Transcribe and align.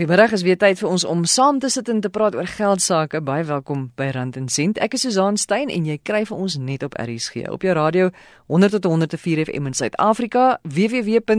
Goeiemôre, 0.00 0.32
is 0.32 0.40
weer 0.42 0.56
tyd 0.56 0.78
vir 0.80 0.88
ons 0.88 1.04
om 1.04 1.28
saam 1.28 1.58
te 1.60 1.68
sit 1.68 1.84
en 1.92 2.00
te 2.00 2.08
praat 2.08 2.32
oor 2.34 2.46
geld 2.48 2.80
sake. 2.80 3.20
Baie 3.20 3.44
welkom 3.44 3.92
by 4.00 4.08
Rand 4.16 4.32
en 4.40 4.48
Sent. 4.48 4.80
Ek 4.80 4.96
is 4.96 5.04
Susan 5.04 5.36
Stein 5.36 5.68
en 5.68 5.84
jy 5.84 6.00
kry 6.00 6.24
vir 6.24 6.40
ons 6.40 6.56
net 6.56 6.80
op 6.86 6.96
RSG. 6.96 7.44
Op 7.52 7.60
jou 7.68 7.74
radio 7.76 8.08
100 8.48 8.72
tot 8.78 8.88
104 8.88 9.44
FM 9.44 9.68
in 9.68 9.76
Suid-Afrika, 9.76 10.56
www.rsg.co.za 10.64 11.36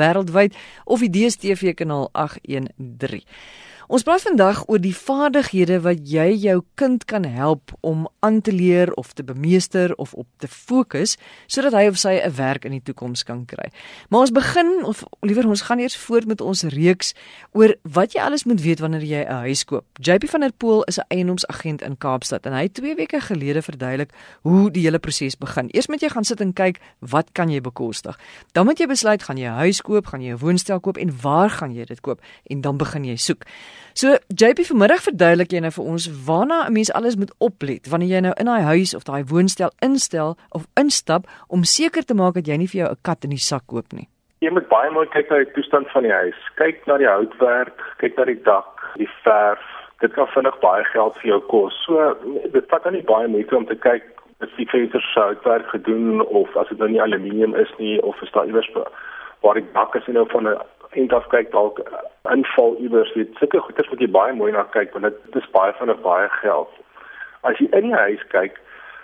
wêreldwyd 0.00 0.56
of 0.88 1.04
die 1.04 1.12
DStv 1.12 1.76
kanaal 1.76 2.08
813. 2.16 3.28
Ons 3.92 4.06
praat 4.08 4.22
vandag 4.24 4.62
oor 4.72 4.80
die 4.80 4.94
vaardighede 4.96 5.76
wat 5.84 6.06
jy 6.08 6.30
jou 6.40 6.62
kind 6.80 7.02
kan 7.04 7.26
help 7.28 7.74
om 7.84 8.06
aan 8.24 8.38
te 8.40 8.52
leer 8.52 8.88
of 8.96 9.10
te 9.12 9.20
bemeester 9.20 9.92
of 10.00 10.14
op 10.16 10.24
te 10.40 10.48
fokus 10.48 11.18
sodat 11.44 11.76
hy 11.76 11.82
of 11.90 11.98
sy 12.00 12.14
'n 12.16 12.32
werk 12.32 12.64
in 12.64 12.72
die 12.72 12.80
toekoms 12.80 13.22
kan 13.22 13.44
kry. 13.44 13.68
Maar 14.08 14.20
ons 14.20 14.32
begin 14.32 14.84
of 14.84 15.04
liewer 15.20 15.46
ons 15.46 15.60
gaan 15.68 15.78
eers 15.78 15.96
voort 15.96 16.26
met 16.26 16.40
ons 16.40 16.62
reeks 16.62 17.12
oor 17.52 17.76
wat 17.82 18.12
jy 18.14 18.20
alles 18.20 18.44
moet 18.44 18.62
weet 18.62 18.80
wanneer 18.80 19.04
jy 19.04 19.26
'n 19.28 19.44
huis 19.44 19.64
koop. 19.64 19.84
JP 20.00 20.24
van 20.28 20.40
der 20.40 20.52
Pool 20.56 20.82
is 20.84 20.98
'n 20.98 21.04
eienoomsagent 21.08 21.82
in 21.82 21.98
Kaapstad 21.98 22.46
en 22.46 22.52
hy 22.52 22.62
het 22.62 22.74
2 22.74 22.94
weke 22.94 23.20
gelede 23.20 23.62
verduidelik 23.62 24.10
hoe 24.42 24.70
die 24.70 24.82
hele 24.82 24.98
proses 24.98 25.36
begin. 25.36 25.68
Eers 25.70 25.88
moet 25.88 26.00
jy 26.00 26.08
gaan 26.08 26.24
sit 26.24 26.40
en 26.40 26.52
kyk 26.52 26.80
wat 27.00 27.32
kan 27.32 27.50
jy 27.50 27.60
bekostig. 27.60 28.18
Dan 28.52 28.64
moet 28.64 28.78
jy 28.78 28.86
besluit 28.86 29.22
gaan 29.22 29.36
jy 29.36 29.48
'n 29.48 29.58
huis 29.60 29.82
koop, 29.82 30.06
gaan 30.06 30.22
jy 30.22 30.32
'n 30.32 30.38
woonstel 30.38 30.80
koop 30.80 30.96
en 30.96 31.20
waar 31.20 31.50
gaan 31.50 31.74
jy 31.74 31.84
dit 31.84 32.00
koop 32.00 32.20
en 32.46 32.60
dan 32.60 32.76
begin 32.76 33.04
jy 33.04 33.16
soek. 33.16 33.44
So 33.94 34.16
JP 34.40 34.64
vanmiddag 34.70 35.02
verduidelik 35.04 35.52
jy 35.52 35.60
nou 35.60 35.70
vir 35.74 35.88
ons 35.92 36.06
waarna 36.26 36.64
'n 36.66 36.72
mens 36.72 36.92
alles 36.92 37.16
moet 37.16 37.34
oplet 37.38 37.88
wanneer 37.92 38.08
jy 38.08 38.20
nou 38.20 38.32
in 38.40 38.46
daai 38.46 38.62
huis 38.62 38.94
of 38.94 39.04
daai 39.04 39.24
woonstel 39.24 39.70
instel 39.80 40.36
of 40.50 40.64
instap 40.80 41.26
om 41.48 41.64
seker 41.64 42.04
te 42.04 42.14
maak 42.14 42.34
dat 42.34 42.46
jy 42.46 42.56
nie 42.56 42.70
vir 42.72 42.80
jou 42.82 42.90
'n 42.90 43.02
kat 43.02 43.24
in 43.24 43.30
die 43.30 43.46
sak 43.50 43.66
koop 43.66 43.92
nie. 43.92 44.08
Jy 44.40 44.50
moet 44.50 44.68
baie 44.68 44.90
mooi 44.90 45.06
kyk 45.06 45.30
na 45.30 45.36
die 45.36 45.52
toestand 45.52 45.88
van 45.90 46.02
die 46.02 46.12
huis. 46.12 46.38
Kyk 46.56 46.86
na 46.86 46.96
die 46.98 47.06
houtwerk, 47.06 47.78
kyk 47.98 48.16
na 48.16 48.24
die 48.24 48.42
dak, 48.42 48.92
die 48.96 49.08
verf. 49.24 49.60
Dit 50.00 50.12
kan 50.14 50.26
vinnig 50.26 50.58
baie 50.60 50.84
geld 50.84 51.14
vir 51.20 51.28
jou 51.28 51.40
kos. 51.40 51.74
So 51.84 52.16
dit 52.52 52.64
vat 52.68 52.82
dan 52.82 52.92
nie 52.92 53.04
baie 53.04 53.28
moeite 53.28 53.56
om 53.56 53.66
te 53.66 53.76
kyk 53.76 54.02
as 54.40 54.50
die 54.56 54.66
vensters 54.66 55.12
sou 55.12 55.24
houtwerk 55.24 55.68
gedoen 55.68 56.26
of 56.26 56.56
as 56.56 56.68
dit 56.68 56.78
nou 56.78 56.88
nie 56.88 57.02
aluminium 57.02 57.54
is 57.54 57.70
nie 57.78 58.02
of 58.02 58.22
is 58.22 58.32
daar 58.32 58.46
iewers 58.46 58.70
waar 59.42 59.54
die 59.54 59.72
dak 59.74 59.94
is 59.94 60.06
nou 60.06 60.26
van 60.32 60.48
'n 60.48 60.58
eind 60.90 61.12
af 61.12 61.28
kyk 61.28 61.52
dalk 61.52 61.78
inval 62.30 62.76
iewers 62.78 63.12
weet 63.14 63.34
sulke 63.38 63.60
goeders 63.60 63.88
moet 63.90 64.00
jy 64.00 64.10
baie 64.14 64.34
mooi 64.38 64.52
na 64.54 64.62
kyk 64.74 64.92
want 64.94 65.08
dit 65.10 65.38
is 65.42 65.50
baie 65.54 65.72
van 65.78 65.90
'n 65.90 66.02
baie 66.02 66.28
geld. 66.28 66.70
As 67.42 67.58
jy 67.58 67.66
in 67.70 67.88
die 67.90 67.98
huis 67.98 68.22
kyk, 68.28 68.60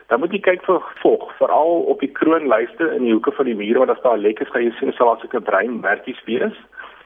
dan 0.06 0.20
moet 0.20 0.32
jy 0.32 0.40
kyk 0.40 0.62
vir 0.64 0.82
vog, 1.02 1.24
veral 1.38 1.82
op 1.92 2.00
die 2.00 2.12
kroonlyste 2.12 2.94
in 2.94 3.02
die 3.02 3.12
hoeke 3.12 3.32
van 3.32 3.44
die 3.44 3.54
mure 3.54 3.78
want 3.78 3.90
as 3.90 4.02
daar 4.02 4.18
lekkers 4.18 4.50
gaan 4.50 4.62
jy 4.62 4.72
sien 4.78 4.92
sal 4.92 5.06
daar 5.06 5.20
sulke 5.20 5.40
bruin 5.40 5.80
merkies 5.80 6.24
wees. 6.24 6.56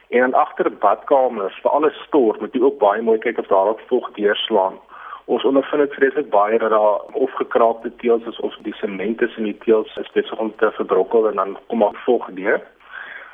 En 0.09 0.19
dan 0.19 0.33
agter 0.33 0.69
badkamers, 0.71 1.59
vir 1.61 1.71
alles 1.71 2.03
stort, 2.05 2.39
moet 2.39 2.53
jy 2.53 2.61
ook 2.61 2.77
baie 2.79 3.01
mooi 3.01 3.17
kyk 3.19 3.37
of 3.37 3.47
daar 3.47 3.67
ook 3.67 3.81
vog 3.89 4.11
deurslaan. 4.13 4.77
Ons 5.25 5.43
ondervind 5.43 5.81
dit 5.81 5.93
vreeslik 5.93 6.29
baie 6.29 6.59
dat 6.59 6.69
daar 6.69 6.99
of 7.13 7.31
gekraakte 7.31 7.95
teëls 7.95 8.25
is 8.27 8.39
of 8.39 8.53
die 8.61 8.75
sement 8.75 9.21
is 9.21 9.37
in 9.37 9.43
die 9.43 9.57
teëls 9.65 9.97
is 9.97 10.11
besig 10.11 10.39
om 10.39 10.53
te 10.55 10.71
verbrokkel 10.71 11.29
en 11.29 11.35
dan 11.35 11.57
kom 11.67 11.77
maar 11.77 12.01
vog 12.05 12.27
deur 12.31 12.61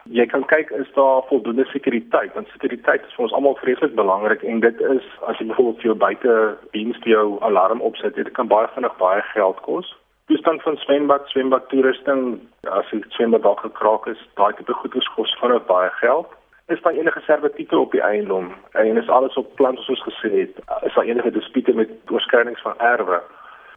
jy 0.10 0.26
kan 0.26 0.44
kyk 0.50 0.72
is 0.72 0.90
daar 0.98 1.24
voldoende 1.30 1.66
sekuriteit? 1.70 2.34
Want 2.34 2.48
sekuriteit 2.56 3.06
is 3.06 3.16
vir 3.16 3.28
ons 3.28 3.34
almal 3.38 3.58
vreeslik 3.62 3.96
belangrik 3.96 4.44
en 4.44 4.60
dit 4.60 4.82
is 4.82 5.06
as 5.30 5.38
jy 5.38 5.50
byvoorbeeld 5.52 5.82
vir 5.82 5.92
jou 5.92 5.98
buite 6.06 6.36
diens 6.76 7.02
vir 7.04 7.14
jou 7.16 7.26
alarm 7.46 7.82
opsit 7.82 8.16
dit 8.16 8.32
kan 8.38 8.48
baie 8.48 8.68
vinnig 8.76 8.96
baie 9.02 9.22
geld 9.34 9.62
kos 9.68 9.94
toestand 10.30 10.62
van 10.62 10.78
swembad 10.78 11.28
swembad 11.28 11.70
toerusting 11.70 12.40
as 12.78 12.90
die 12.92 13.02
swembad 13.16 13.42
dalk 13.42 13.64
gekraak 13.66 14.06
is 14.12 14.20
daai 14.38 14.54
tipe 14.58 14.74
goeders 14.82 15.08
kos 15.16 15.32
vinnig 15.42 15.66
baie 15.72 15.90
geld. 16.02 16.30
Is 16.74 16.82
daar 16.86 16.94
enige 16.94 17.22
servitute 17.26 17.78
op 17.80 17.92
die 17.92 18.04
eiendom? 18.06 18.52
En 18.78 18.98
is 19.02 19.10
alles 19.10 19.38
op 19.42 19.56
plan 19.58 19.78
soos 19.86 20.04
gesê 20.06 20.30
het 20.36 20.60
is 20.86 20.94
daar 20.94 21.10
enige 21.10 21.32
dispute 21.34 21.74
met 21.74 21.90
oorskrydings 22.14 22.62
van 22.62 22.78
erwe 22.78 23.22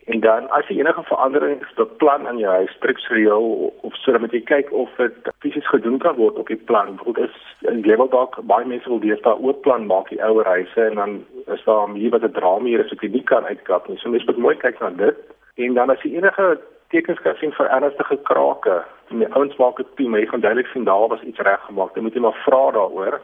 En 0.05 0.21
dan 0.21 0.51
as 0.51 0.67
jy 0.67 0.81
enige 0.81 1.03
veranderings 1.07 1.75
beplan 1.79 2.27
aan 2.27 2.39
jou 2.39 2.53
huis, 2.53 2.71
struktureel 2.71 3.73
of 3.87 3.95
so, 4.03 4.19
moet 4.19 4.33
jy 4.35 4.41
kyk 4.49 4.73
of 4.75 4.91
dit 4.99 5.29
fisies 5.45 5.69
gedoen 5.71 6.01
kan 6.03 6.17
word 6.19 6.41
op 6.43 6.51
die 6.51 6.59
plan. 6.71 6.97
Byvoorbeeld 6.97 7.31
is 7.31 7.69
in 7.71 7.85
level 7.87 8.11
dalk 8.11 8.41
baie 8.51 8.67
mense 8.67 8.89
wil 8.91 8.99
dis 9.03 9.23
daar 9.23 9.39
ook 9.39 9.61
plan 9.63 9.87
maak 9.87 10.11
die 10.11 10.23
ouer 10.25 10.47
huise 10.47 10.89
en 10.89 10.99
dan 10.99 11.15
is 11.55 11.63
daar 11.65 11.95
hier 11.95 12.11
wat 12.11 12.27
'n 12.27 12.35
drama 12.39 12.79
is 12.79 12.91
wat 12.91 13.01
jy 13.01 13.11
nie 13.13 13.23
kan 13.23 13.45
uitkap 13.45 13.89
nie. 13.89 13.99
So 13.99 14.11
mens 14.11 14.25
moet 14.25 14.37
mooi 14.37 14.57
kyk 14.57 14.81
na 14.81 14.91
dit. 14.91 15.19
En 15.55 15.75
dan 15.75 15.91
as 15.91 16.03
jy 16.03 16.17
enige 16.17 16.59
tekens 16.89 17.21
kan 17.21 17.37
sien 17.37 17.53
vir 17.53 17.67
ernstige 17.67 18.19
krake, 18.23 18.83
die 19.09 19.35
ouens 19.35 19.57
maak 19.57 19.77
dit 19.77 19.97
toe, 19.97 20.09
maar 20.09 20.21
jy 20.21 20.27
gaan 20.27 20.41
duidelik 20.41 20.67
sien 20.67 20.85
daar 20.85 21.09
was 21.09 21.23
iets 21.23 21.39
reg 21.39 21.61
gemaak. 21.61 21.95
Dan 21.95 22.03
moet 22.03 22.15
jy 22.15 22.21
maar 22.21 22.43
vra 22.45 22.71
daaroor 22.71 23.21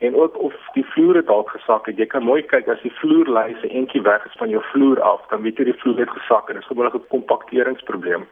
en 0.00 0.16
ook 0.16 0.38
of 0.40 0.54
die 0.72 0.84
vloere 0.92 1.22
dalk 1.22 1.50
gesak 1.52 1.86
het. 1.86 1.98
Jy 2.00 2.06
kan 2.08 2.24
mooi 2.24 2.42
kyk 2.42 2.68
as 2.72 2.80
die 2.82 2.92
vloerlyse 3.00 3.68
eentjie 3.68 4.02
weg 4.02 4.24
is 4.26 4.36
van 4.40 4.48
jou 4.52 4.62
vloer 4.72 5.00
af, 5.04 5.26
dan 5.32 5.42
weet 5.44 5.60
jy 5.60 5.68
die 5.68 5.80
vloer 5.82 6.00
het 6.00 6.14
gesak 6.16 6.48
en 6.48 6.56
dit 6.56 6.64
is 6.64 6.70
gewoonlik 6.70 6.96
'n 6.96 7.12
kompakteringsprobleem. 7.12 8.24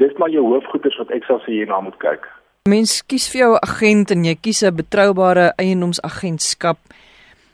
Dis 0.00 0.16
maar 0.16 0.30
jou 0.30 0.44
hoofgoeders 0.46 0.96
wat 0.98 1.10
ek 1.10 1.24
sal 1.24 1.40
sê 1.44 1.52
jy 1.60 1.66
na 1.68 1.80
moet 1.80 1.98
kyk. 1.98 2.28
Mens 2.68 3.02
kies 3.06 3.28
vir 3.32 3.40
jou 3.40 3.54
agent 3.62 4.10
en 4.10 4.24
jy 4.24 4.34
kies 4.34 4.62
'n 4.62 4.76
betroubare 4.76 5.52
eiendomsagentskap. 5.56 6.78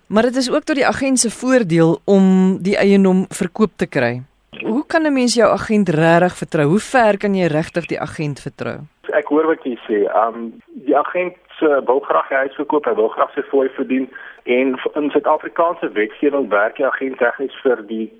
Maar 0.08 0.22
dit 0.22 0.36
is 0.36 0.50
ook 0.50 0.64
tot 0.64 0.76
die 0.76 0.86
agent 0.86 1.18
se 1.18 1.30
voordeel 1.30 2.00
om 2.04 2.58
die 2.62 2.76
eiendom 2.76 3.26
verkoop 3.28 3.70
te 3.76 3.86
kry. 3.86 4.22
Hoe 4.62 4.86
kan 4.86 5.02
'n 5.02 5.12
mens 5.12 5.34
jou 5.34 5.50
agent 5.50 5.88
regtig 5.88 6.36
vertrou? 6.36 6.66
Hoe 6.66 6.80
ver 6.80 7.16
kan 7.18 7.34
jy 7.34 7.46
regtig 7.46 7.86
die 7.86 8.00
agent 8.00 8.40
vertrou? 8.40 8.78
Ek 9.12 9.26
hoor 9.26 9.46
wat 9.46 9.62
jy 9.64 9.78
sê. 9.88 9.98
Um 10.26 10.60
die 10.86 10.96
agent 10.96 11.36
uh, 11.60 11.80
wil 11.86 12.00
graag 12.00 12.28
hy 12.28 12.48
verkoop, 12.56 12.84
hy 12.84 12.94
wil 12.94 13.08
graag 13.08 13.32
sy 13.34 13.42
fooi 13.50 13.68
verdien 13.68 14.08
en 14.44 14.78
in 14.94 15.10
Suid-Afrikaanse 15.10 15.92
wetgewing 15.92 16.48
werk 16.48 16.76
die 16.76 16.86
agent 16.86 17.18
tegnies 17.18 17.54
vir 17.62 17.82
die 17.86 18.12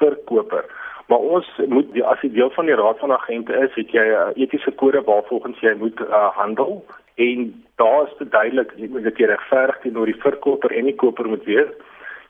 verkoper. 0.00 0.64
Maar 1.06 1.18
ons 1.18 1.46
moet 1.68 1.92
die 1.92 2.04
as 2.04 2.20
jy 2.24 2.30
deel 2.32 2.50
van 2.56 2.66
die 2.66 2.76
raad 2.80 2.98
van 2.98 3.12
agente 3.12 3.52
is, 3.52 3.72
het 3.76 3.90
jy 3.92 4.04
'n 4.04 4.32
etiese 4.40 4.72
kode 4.80 5.02
waarvolgens 5.04 5.60
jy 5.60 5.74
moet 5.74 6.00
uh, 6.00 6.30
handel 6.36 6.84
en 7.14 7.64
daar 7.76 8.06
is 8.06 8.16
dit 8.18 8.30
duidelik 8.30 8.72
jy 8.76 8.88
moet 8.88 9.04
dit 9.04 9.18
regverdig 9.18 9.78
teenoor 9.82 10.06
die 10.06 10.22
verkoper 10.22 10.72
en 10.72 10.84
die 10.84 10.96
koper 10.96 11.28
moet 11.28 11.44
wees. 11.44 11.70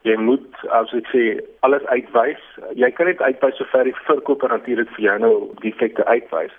Jy 0.05 0.17
moet 0.21 0.65
as 0.77 0.93
ek 0.93 1.07
sê 1.09 1.25
alles 1.65 1.85
uitwys. 1.89 2.41
Jy 2.77 2.91
kan 2.93 3.09
net 3.09 3.23
uitwys 3.25 3.57
sover 3.57 3.89
die 3.89 3.97
verkoper 4.05 4.53
natuurlik 4.53 4.91
vir 4.97 5.05
jou 5.07 5.19
nou 5.23 5.35
defekte 5.63 6.05
uitwys. 6.05 6.53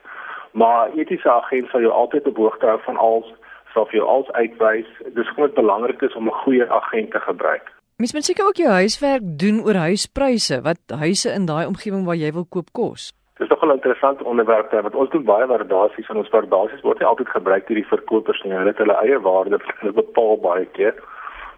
Maar 0.57 0.93
etiese 0.97 1.29
agent 1.29 1.69
sal 1.69 1.85
jou 1.85 1.91
altyd 1.93 2.27
op 2.31 2.41
hoogte 2.41 2.65
hou 2.71 2.79
van 2.87 2.97
alles 2.97 3.29
sal 3.75 3.85
vir 3.91 3.99
jou 3.99 4.07
als 4.07 4.31
uitwys. 4.31 4.89
Dis 5.17 5.33
groot 5.35 5.53
belangrik 5.53 6.01
is 6.01 6.15
om 6.15 6.27
'n 6.27 6.41
goeie 6.43 6.65
agent 6.69 7.11
te 7.11 7.19
gebruik. 7.19 7.71
Mens 7.97 8.13
moet 8.13 8.25
seker 8.25 8.47
ook 8.47 8.57
jou 8.59 8.69
huiswerk 8.69 9.23
doen 9.39 9.61
oor 9.65 9.77
huispryse, 9.87 10.61
wat 10.61 10.81
huise 10.99 11.29
in 11.31 11.45
daai 11.45 11.65
omgewing 11.65 12.05
waar 12.05 12.15
jy 12.15 12.31
wil 12.31 12.45
koop 12.49 12.69
kos. 12.71 13.13
Dis 13.37 13.47
nog 13.47 13.63
'n 13.63 13.71
interessante 13.71 14.23
onderwerp 14.23 14.71
daar 14.71 14.83
wat 14.83 14.95
ons 14.95 15.09
doen 15.09 15.23
baie 15.23 15.45
waardasies 15.45 16.09
en 16.09 16.17
ons 16.17 16.29
waardasies 16.29 16.81
word 16.81 16.99
nie 16.99 17.07
altyd 17.07 17.29
gebruik 17.29 17.67
deur 17.67 17.75
die 17.75 17.87
verkopers 17.87 18.43
nie. 18.43 18.53
Hulle 18.53 18.67
het 18.67 18.77
hulle 18.77 18.97
eie 19.03 19.19
waarde 19.19 19.59
bepaal 20.01 20.37
baie 20.37 20.65
keer. 20.65 20.95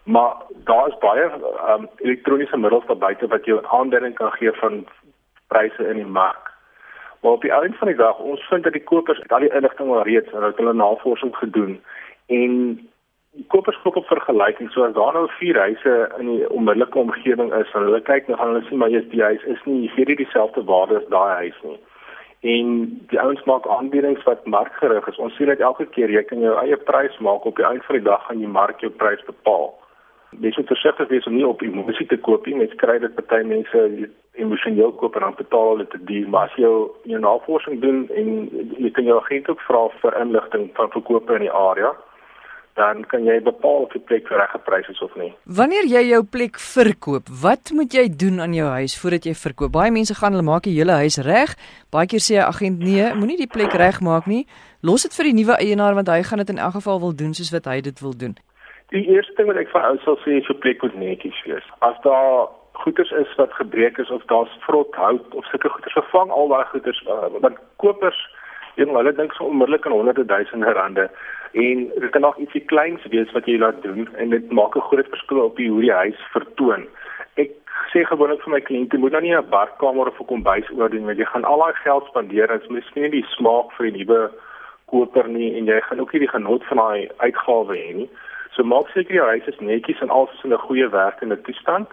Maar 0.08 0.36
daar 0.64 0.88
is 0.88 0.98
baie 0.98 1.24
um, 1.70 1.88
elektroniese 1.98 2.58
middels 2.58 2.86
daar 2.86 2.98
buite 2.98 3.28
wat 3.28 3.46
jou 3.46 3.60
aanduiding 3.66 4.14
kan 4.16 4.32
gee 4.32 4.52
van 4.52 4.86
pryse 5.48 5.88
in 5.88 5.96
die 5.96 6.06
mark. 6.06 6.52
Maar 7.22 7.32
op 7.32 7.42
die 7.42 7.52
einde 7.52 7.78
van 7.78 7.88
die 7.88 7.96
dag, 7.96 8.20
ons 8.20 8.48
vind 8.48 8.64
dat 8.64 8.74
die 8.74 8.84
kopers 8.84 9.20
al 9.28 9.40
die 9.44 9.54
inligting 9.54 9.90
al 9.90 10.04
reeds 10.04 10.32
en 10.32 10.54
hulle 10.56 10.74
navorsing 10.74 11.36
gedoen 11.36 11.82
en 12.26 12.54
kopers 13.48 13.82
koop 13.82 13.96
op 13.96 14.06
vergelyking. 14.06 14.72
So 14.72 14.84
as 14.84 14.94
daar 14.94 15.14
nou 15.14 15.26
vier 15.40 15.60
huise 15.60 15.96
in 16.20 16.30
die 16.32 16.50
onmiddellike 16.50 17.00
omgewing 17.00 17.52
is 17.54 17.74
en 17.74 17.84
hulle 17.90 18.00
kyk 18.02 18.28
nou 18.28 18.38
gaan 18.40 18.54
hulle 18.54 18.64
sien 18.70 18.80
maar 18.80 18.94
jy's 18.94 19.10
die 19.12 19.24
huis 19.24 19.44
is 19.44 19.66
nie 19.66 19.92
hier 19.96 20.08
die 20.08 20.16
dieselfde 20.22 20.64
waarde 20.70 21.02
as 21.02 21.10
daai 21.12 21.34
huis 21.42 21.60
nie. 21.64 21.80
En 22.54 22.72
die 23.12 23.20
ouens 23.20 23.44
maak 23.44 23.68
aanbiedings 23.68 24.24
wat 24.24 24.48
markgerig 24.48 25.08
is. 25.12 25.20
Ons 25.20 25.36
sien 25.36 25.52
dit 25.52 25.60
elke 25.60 25.90
keer 25.98 26.16
jy 26.16 26.24
kan 26.32 26.40
jou 26.40 26.56
eie 26.64 26.80
prys 26.88 27.20
maak. 27.20 27.46
Op 27.46 27.60
die 27.60 27.68
einde 27.68 27.84
van 27.90 28.00
die 28.00 28.08
dag 28.08 28.24
gaan 28.30 28.40
jy 28.40 28.54
mark 28.56 28.80
jou 28.80 28.94
prys 29.04 29.28
bepaal 29.28 29.74
dis 30.32 30.58
moet 30.58 30.68
verseker 30.68 31.08
wees 31.08 31.26
om 31.26 31.36
nie 31.36 31.48
op 31.48 31.62
emosie 31.62 32.08
te 32.08 32.18
koop 32.18 32.46
nie 32.46 32.56
mens 32.56 32.74
kry 32.82 32.98
dit 33.00 33.16
party 33.16 33.44
mense 33.48 33.84
emosioneel 34.38 34.92
koop 35.00 35.16
en 35.16 35.22
dan 35.28 35.38
betaal 35.38 35.70
hulle 35.74 35.88
te 35.88 36.02
duur 36.10 36.28
maar 36.30 36.52
as 36.52 36.58
jy 36.62 36.72
jou 37.14 37.22
navorsing 37.22 37.80
doen 37.82 38.04
en 38.22 38.34
jy 38.78 38.92
kan 38.92 39.08
jou 39.08 39.18
agent 39.22 39.50
ook 39.50 39.64
vra 39.70 39.88
vir 40.02 40.20
inligting 40.22 40.70
van 40.76 40.94
verkope 40.94 41.40
in 41.40 41.48
die 41.48 41.56
area 41.62 41.96
dan 42.78 43.02
kan 43.10 43.26
jy 43.26 43.40
bepaal 43.42 43.88
of 43.88 43.94
die 43.96 44.04
plek 44.06 44.28
reg 44.30 44.52
geprys 44.54 44.90
is 44.92 45.00
of 45.02 45.14
nie. 45.18 45.32
Wanneer 45.60 45.88
jy 45.90 46.04
jou 46.12 46.20
plek 46.36 46.60
verkoop, 46.62 47.32
wat 47.42 47.72
moet 47.74 47.96
jy 47.98 48.06
doen 48.24 48.38
aan 48.44 48.54
jou 48.54 48.68
huis 48.76 48.94
voordat 49.02 49.26
jy 49.26 49.34
verkoop? 49.34 49.74
Baie 49.74 49.94
mense 49.94 50.14
gaan 50.20 50.38
hulle 50.38 50.46
maak 50.46 50.68
die 50.70 50.76
hele 50.76 51.00
huis 51.02 51.18
reg. 51.26 51.56
Baie 51.94 52.06
keer 52.06 52.22
sê 52.22 52.38
'n 52.38 52.46
agent 52.46 52.78
nee, 52.78 53.14
moenie 53.18 53.38
die 53.38 53.50
plek 53.50 53.74
regmaak 53.74 54.28
nie. 54.28 54.46
Los 54.82 55.02
dit 55.04 55.14
vir 55.18 55.26
die 55.26 55.38
nuwe 55.42 55.58
eienaar 55.58 55.96
want 55.96 56.08
hy 56.08 56.22
gaan 56.22 56.38
dit 56.38 56.50
in 56.50 56.62
elk 56.62 56.78
geval 56.78 57.00
wil 57.00 57.16
doen 57.16 57.34
soos 57.34 57.52
wat 57.52 57.66
hy 57.66 57.82
dit 57.82 58.00
wil 58.00 58.14
doen. 58.14 58.38
Die 58.96 59.06
eerste 59.08 59.34
ding 59.36 59.48
wat 59.48 59.58
ek 59.58 59.72
vir 59.74 59.84
ou 59.84 59.98
sal 60.04 60.18
sê 60.24 60.38
is 60.40 60.48
jou 60.48 60.58
plek 60.58 60.82
moet 60.82 60.96
netjies 60.96 61.44
wees. 61.46 61.66
As 61.80 61.98
daar 62.04 62.48
goeders 62.74 63.12
is 63.12 63.36
wat 63.36 63.54
gebreek 63.54 63.98
is 63.98 64.10
of 64.10 64.24
daar's 64.32 64.54
vrot 64.66 64.96
hout 64.96 65.34
of 65.34 65.46
sulke 65.46 65.70
goeders, 65.70 65.94
vervang 65.94 66.32
al 66.32 66.48
daai 66.48 66.66
goeders 66.72 67.02
uh, 67.08 67.28
want 67.40 67.58
kopers 67.78 68.28
Een 68.78 68.94
hulle 68.94 69.10
dink 69.18 69.34
so 69.34 69.48
onmiddellik 69.50 69.86
aan 69.86 69.92
honderde 69.92 70.26
duisende 70.26 70.72
rande 70.78 71.10
En 71.52 71.92
dit 71.96 72.10
kan 72.10 72.22
nog 72.22 72.38
ietsie 72.38 72.62
kleins 72.62 73.06
wees 73.10 73.32
wat 73.32 73.46
jy 73.46 73.58
laat 73.58 73.82
doen 73.82 74.10
en 74.16 74.30
dit 74.30 74.52
maak 74.52 74.76
'n 74.76 74.88
groot 74.90 75.08
verskil 75.10 75.40
op 75.40 75.58
hoe 75.58 75.82
die 75.82 75.92
huis 75.92 76.20
vertoon. 76.32 76.88
Ek 77.36 77.52
sê 77.92 78.04
gewoonlik 78.06 78.42
vir 78.44 78.54
my 78.54 78.62
kliënte 78.62 78.98
moet 78.98 79.12
nou 79.12 79.22
nie 79.22 79.36
'n 79.36 79.50
badkamer 79.50 80.08
of 80.08 80.20
'n 80.20 80.26
kombuis 80.26 80.70
oordoen 80.72 81.06
want 81.06 81.18
jy 81.18 81.26
gaan 81.26 81.46
al 81.46 81.60
daai 81.60 81.74
geld 81.74 82.06
spandeer 82.06 82.52
en 82.52 82.62
miskien 82.70 83.04
nie 83.04 83.12
die 83.12 83.26
smaak 83.36 83.72
vir 83.72 83.92
die 83.92 83.98
nuwe 83.98 84.32
koper 84.86 85.28
nie 85.28 85.58
en 85.58 85.66
jy 85.66 85.82
gaan 85.82 86.00
ook 86.00 86.12
nie 86.14 86.20
die 86.20 86.36
genot 86.36 86.64
van 86.64 86.78
daai 86.78 87.10
uitgawe 87.18 87.76
hê 87.76 87.94
nie. 87.94 88.10
So 88.58 88.66
maak 88.66 88.88
seker 88.90 89.20
jou 89.20 89.26
huis 89.30 89.48
is 89.52 89.60
netjies 89.62 90.00
en 90.02 90.10
alles 90.10 90.32
is 90.34 90.44
in 90.44 90.54
'n 90.54 90.66
goeie 90.68 90.90
werkende 90.90 91.38
toestand 91.42 91.88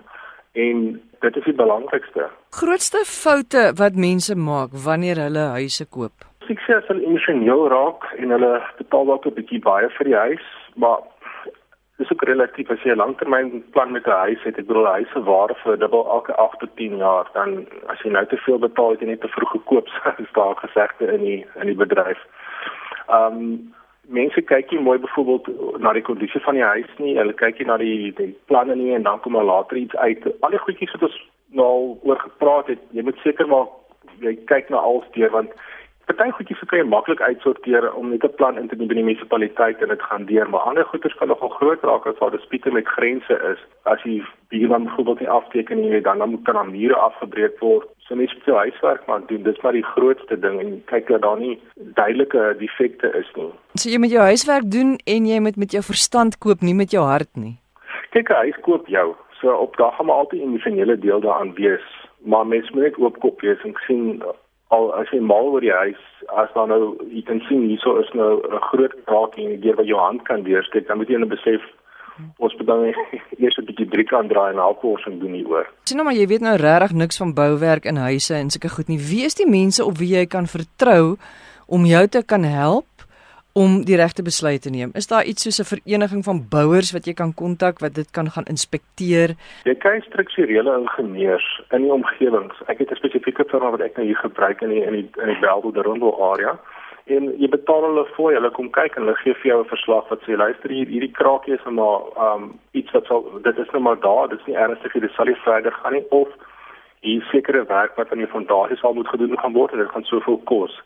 en 0.52 1.00
dit 1.20 1.36
is 1.36 1.44
die 1.44 1.58
belangrikste. 1.62 2.28
Grootste 2.50 3.02
foute 3.04 3.72
wat 3.80 3.94
mense 3.94 4.34
maak 4.34 4.70
wanneer 4.86 5.20
hulle 5.26 5.44
huise 5.58 5.84
koop. 5.96 6.24
Ek 6.48 6.60
sê 6.64 6.76
as 6.76 6.88
hulle 6.88 7.04
emosioneel 7.04 7.68
raak 7.68 8.08
en 8.16 8.30
hulle 8.30 8.54
betaal 8.78 9.04
dalk 9.10 9.26
'n 9.26 9.36
bietjie 9.40 9.60
baie 9.60 9.88
vir 9.98 10.04
die 10.04 10.16
huis, 10.26 10.46
maar 10.76 11.04
dis 11.98 12.10
ook 12.12 12.24
relatief 12.24 12.70
as 12.70 12.82
jy 12.82 12.92
'n 12.92 13.02
langtermynplan 13.02 13.92
met 13.92 14.06
'n 14.06 14.20
huis 14.26 14.42
het, 14.42 14.58
ek 14.58 14.66
bedoel 14.66 14.86
huise 14.86 15.20
waarde 15.30 15.54
vir 15.64 15.78
dubbel 15.78 16.04
elke 16.16 16.34
8 16.34 16.58
tot 16.58 16.76
10 16.76 16.96
jaar, 16.96 17.26
dan 17.34 17.66
as 17.88 18.00
jy 18.02 18.10
nou 18.10 18.26
te 18.26 18.36
veel 18.36 18.58
betaal 18.58 18.90
het 18.90 19.00
en 19.00 19.08
net 19.08 19.20
te 19.20 19.28
vroeg 19.28 19.50
gekoop, 19.50 19.88
is 20.24 20.32
daar 20.32 20.56
gesegde 20.56 21.12
in 21.12 21.20
die 21.20 21.46
in 21.60 21.66
die 21.66 21.80
bedryf. 21.84 22.20
Ehm 23.08 23.36
um, 23.36 23.74
mense 24.06 24.42
kyk 24.42 24.70
nie 24.70 24.80
mooi 24.80 24.98
byvoorbeeld 24.98 25.80
na 25.80 25.92
die 25.92 26.02
kondisie 26.02 26.40
van 26.40 26.54
die 26.54 26.62
huis 26.64 26.90
nie. 26.98 27.16
Hulle 27.18 27.32
kyk 27.32 27.58
nie 27.58 27.66
na 27.66 27.76
die 27.76 28.12
die 28.16 28.32
planne 28.46 28.76
nie 28.76 28.94
en 28.94 29.02
dan 29.02 29.20
kom 29.20 29.32
maar 29.32 29.44
later 29.44 29.76
iets 29.76 29.96
uit. 29.96 30.26
Al 30.40 30.50
die 30.50 30.58
goedjies 30.58 30.92
wat 30.92 31.02
ons 31.08 31.20
nou 31.54 31.98
oor 32.02 32.18
gepraat 32.18 32.66
het, 32.66 32.82
jy 32.90 33.02
moet 33.02 33.18
seker 33.22 33.46
maak 33.46 33.68
jy 34.20 34.34
kyk 34.50 34.68
na 34.70 34.76
alles 34.76 35.08
deur 35.14 35.30
want 35.30 35.54
Party 36.04 36.30
goedjies 36.36 36.60
kan 36.68 36.78
jy 36.78 36.84
maklik 36.84 37.20
uitsorteer 37.24 37.86
om 37.96 38.10
net 38.10 38.24
'n 38.24 38.36
plan 38.36 38.58
in 38.58 38.68
te 38.68 38.76
doen 38.76 38.88
by 38.88 38.94
die 38.94 39.04
munisipaliteit 39.04 39.82
en 39.82 39.88
dit 39.88 40.02
gaan 40.02 40.26
deur, 40.26 40.48
maar 40.50 40.60
ander 40.60 40.84
goeders 40.84 41.14
kan 41.14 41.28
nogal 41.28 41.48
groot 41.48 41.82
raak 41.82 42.06
as 42.06 42.18
daar 42.18 42.30
dispute 42.30 42.70
met 42.70 42.86
grense 42.86 43.34
is. 43.52 43.60
As 43.84 44.02
jy 44.02 44.22
buurman 44.48 44.84
byvoorbeeld 44.84 45.20
nie 45.20 45.28
afteken 45.28 45.80
nie, 45.80 46.00
dan 46.00 46.18
dan 46.18 46.30
moet 46.30 46.44
kan 46.44 46.56
aan 46.56 46.70
mure 46.70 46.94
afgebreek 46.94 47.58
word. 47.58 47.88
So 48.06 48.14
mens 48.14 48.34
moet 48.34 48.44
jou 48.44 48.56
huiswerk 48.56 49.06
maar 49.06 49.26
doen. 49.26 49.42
Dis 49.42 49.60
maar 49.60 49.72
die 49.72 49.84
grootste 49.94 50.38
ding 50.38 50.60
en 50.60 50.82
kyk 50.90 51.08
dat 51.08 51.22
daar 51.22 51.38
nie 51.40 51.60
duidelike 51.74 52.54
defekte 52.58 53.10
is 53.20 53.30
nie. 53.34 53.50
So 53.80 53.88
jy 53.88 53.98
moet 53.98 54.12
jou 54.12 54.24
huiswerk 54.28 54.70
doen 54.70 54.96
en 55.04 55.26
jy 55.26 55.38
moet 55.40 55.56
met 55.56 55.72
jou 55.72 55.82
verstand 55.82 56.38
koop, 56.38 56.60
nie 56.60 56.74
met 56.74 56.92
jou 56.92 57.04
hart 57.04 57.30
nie. 57.32 57.56
Kyk, 58.10 58.30
'n 58.30 58.44
huis 58.44 58.58
koop 58.60 58.86
jou. 58.86 59.14
So 59.40 59.56
op 59.56 59.76
daag 59.76 59.96
gaan 59.96 60.06
maar 60.06 60.16
altyd 60.16 60.40
'n 60.40 60.48
emosionele 60.48 60.98
deel 60.98 61.20
daaraan 61.20 61.54
wees. 61.54 61.86
Maar 62.24 62.46
mens 62.46 62.70
moet 62.70 62.82
net 62.82 62.98
oopkop 62.98 63.40
wees 63.40 63.64
en 63.64 63.74
sien 63.86 64.22
al 64.68 64.92
as 64.94 65.10
jy 65.10 65.20
mal 65.20 65.52
oor 65.52 65.60
die 65.60 65.72
huis 65.72 66.02
as 66.40 66.52
dan 66.54 66.68
nou 66.72 66.96
jy 67.12 67.22
kan 67.28 67.40
sien 67.48 67.66
hierso 67.68 67.96
is 68.02 68.12
nou 68.20 68.30
'n 68.40 68.60
groot 68.70 68.94
kraak 69.06 69.38
en 69.38 69.62
jy 69.62 69.74
wat 69.74 69.86
jou 69.86 70.00
hand 70.00 70.22
kan 70.28 70.42
deursteek 70.42 70.86
dan 70.88 70.98
moet 70.98 71.08
jy 71.08 71.18
net 71.18 71.28
besef 71.28 71.62
ons 72.38 72.54
moet 72.56 72.66
dan 72.66 72.84
eers 73.42 73.58
'n 73.58 73.64
bietjie 73.64 73.88
druk 73.88 74.12
aan 74.12 74.28
draai 74.28 74.52
en 74.52 74.58
alporsing 74.58 75.20
doen 75.20 75.32
hieroor. 75.32 75.70
Sien 75.84 75.96
nou 75.96 76.06
maar 76.06 76.16
jy 76.16 76.26
weet 76.26 76.40
nou 76.40 76.56
regtig 76.56 76.92
niks 76.92 77.16
van 77.16 77.34
bouwerk 77.34 77.84
in 77.84 77.96
huise 77.96 78.34
en 78.34 78.50
sulke 78.50 78.68
goed 78.68 78.88
nie. 78.88 78.98
Wie 78.98 79.24
is 79.24 79.34
die 79.34 79.50
mense 79.50 79.84
op 79.84 79.98
wie 79.98 80.14
jy 80.14 80.26
kan 80.26 80.46
vertrou 80.46 81.16
om 81.66 81.84
jou 81.84 82.06
te 82.08 82.22
kan 82.22 82.42
help 82.42 82.86
om 83.54 83.84
die 83.86 83.96
regte 83.96 84.22
besluit 84.26 84.62
te 84.62 84.70
neem. 84.70 84.90
Is 84.98 85.06
daar 85.06 85.24
iets 85.24 85.42
soos 85.46 85.60
'n 85.62 85.70
vereniging 85.74 86.24
van 86.24 86.46
bouers 86.50 86.92
wat 86.92 87.06
jy 87.06 87.14
kan 87.14 87.34
kontak 87.34 87.78
wat 87.78 87.94
dit 87.94 88.10
kan 88.10 88.30
gaan 88.30 88.44
inspekteer? 88.44 89.36
Jy 89.64 89.74
kry 89.74 90.00
strukturele 90.00 90.78
ingenieurs 90.80 91.62
in 91.70 91.82
die 91.82 91.92
omgewings. 91.92 92.56
Ek 92.66 92.78
het 92.78 92.90
'n 92.90 92.96
spesifieke 92.96 93.44
firma 93.44 93.70
wat 93.70 93.80
ek 93.80 93.96
nou 93.96 94.06
hier 94.06 94.16
gebruik 94.16 94.60
in 94.60 94.68
die 94.68 94.82
in 94.82 94.92
die 94.92 95.08
in 95.22 95.28
die 95.28 95.40
Bellville 95.40 95.82
Rondo 95.82 96.32
area. 96.32 96.58
En 97.04 97.26
jy 97.36 97.48
betaal 97.52 97.82
hulle 97.84 98.06
voor, 98.14 98.32
hulle 98.32 98.50
kom 98.56 98.70
kyk 98.72 98.94
en 98.96 99.04
hulle 99.04 99.16
gee 99.20 99.34
vir 99.34 99.50
jou 99.50 99.58
'n 99.60 99.68
verslag 99.68 100.08
wat 100.08 100.22
sê 100.24 100.36
luister 100.36 100.70
hier 100.70 100.88
hierdie 100.88 101.12
kraakie 101.12 101.54
is 101.54 101.64
maar 101.64 102.00
um 102.26 102.58
iets 102.72 102.90
wat 102.92 103.06
sal 103.06 103.40
dit 103.42 103.58
is 103.58 103.70
nou 103.72 103.82
maar 103.82 104.00
daar, 104.00 104.28
dit 104.28 104.40
is 104.40 104.46
nie 104.46 104.56
ernstig 104.56 104.94
nie, 104.94 105.02
dit 105.02 105.12
sal 105.12 105.26
nie 105.26 105.44
verder 105.44 105.72
gaan 105.72 105.92
nie 105.92 106.04
of 106.10 106.28
hier 107.00 107.22
sekere 107.32 107.64
werk 107.64 107.96
wat 107.96 108.10
aan 108.12 108.24
die 108.24 108.32
fondasie 108.34 108.76
sal 108.76 108.94
moet 108.94 109.08
gedoen 109.08 109.38
gaan 109.38 109.52
word 109.52 109.72
en 109.72 109.78
dit 109.78 109.90
gaan 109.90 110.04
soveel 110.04 110.40
kos. 110.44 110.80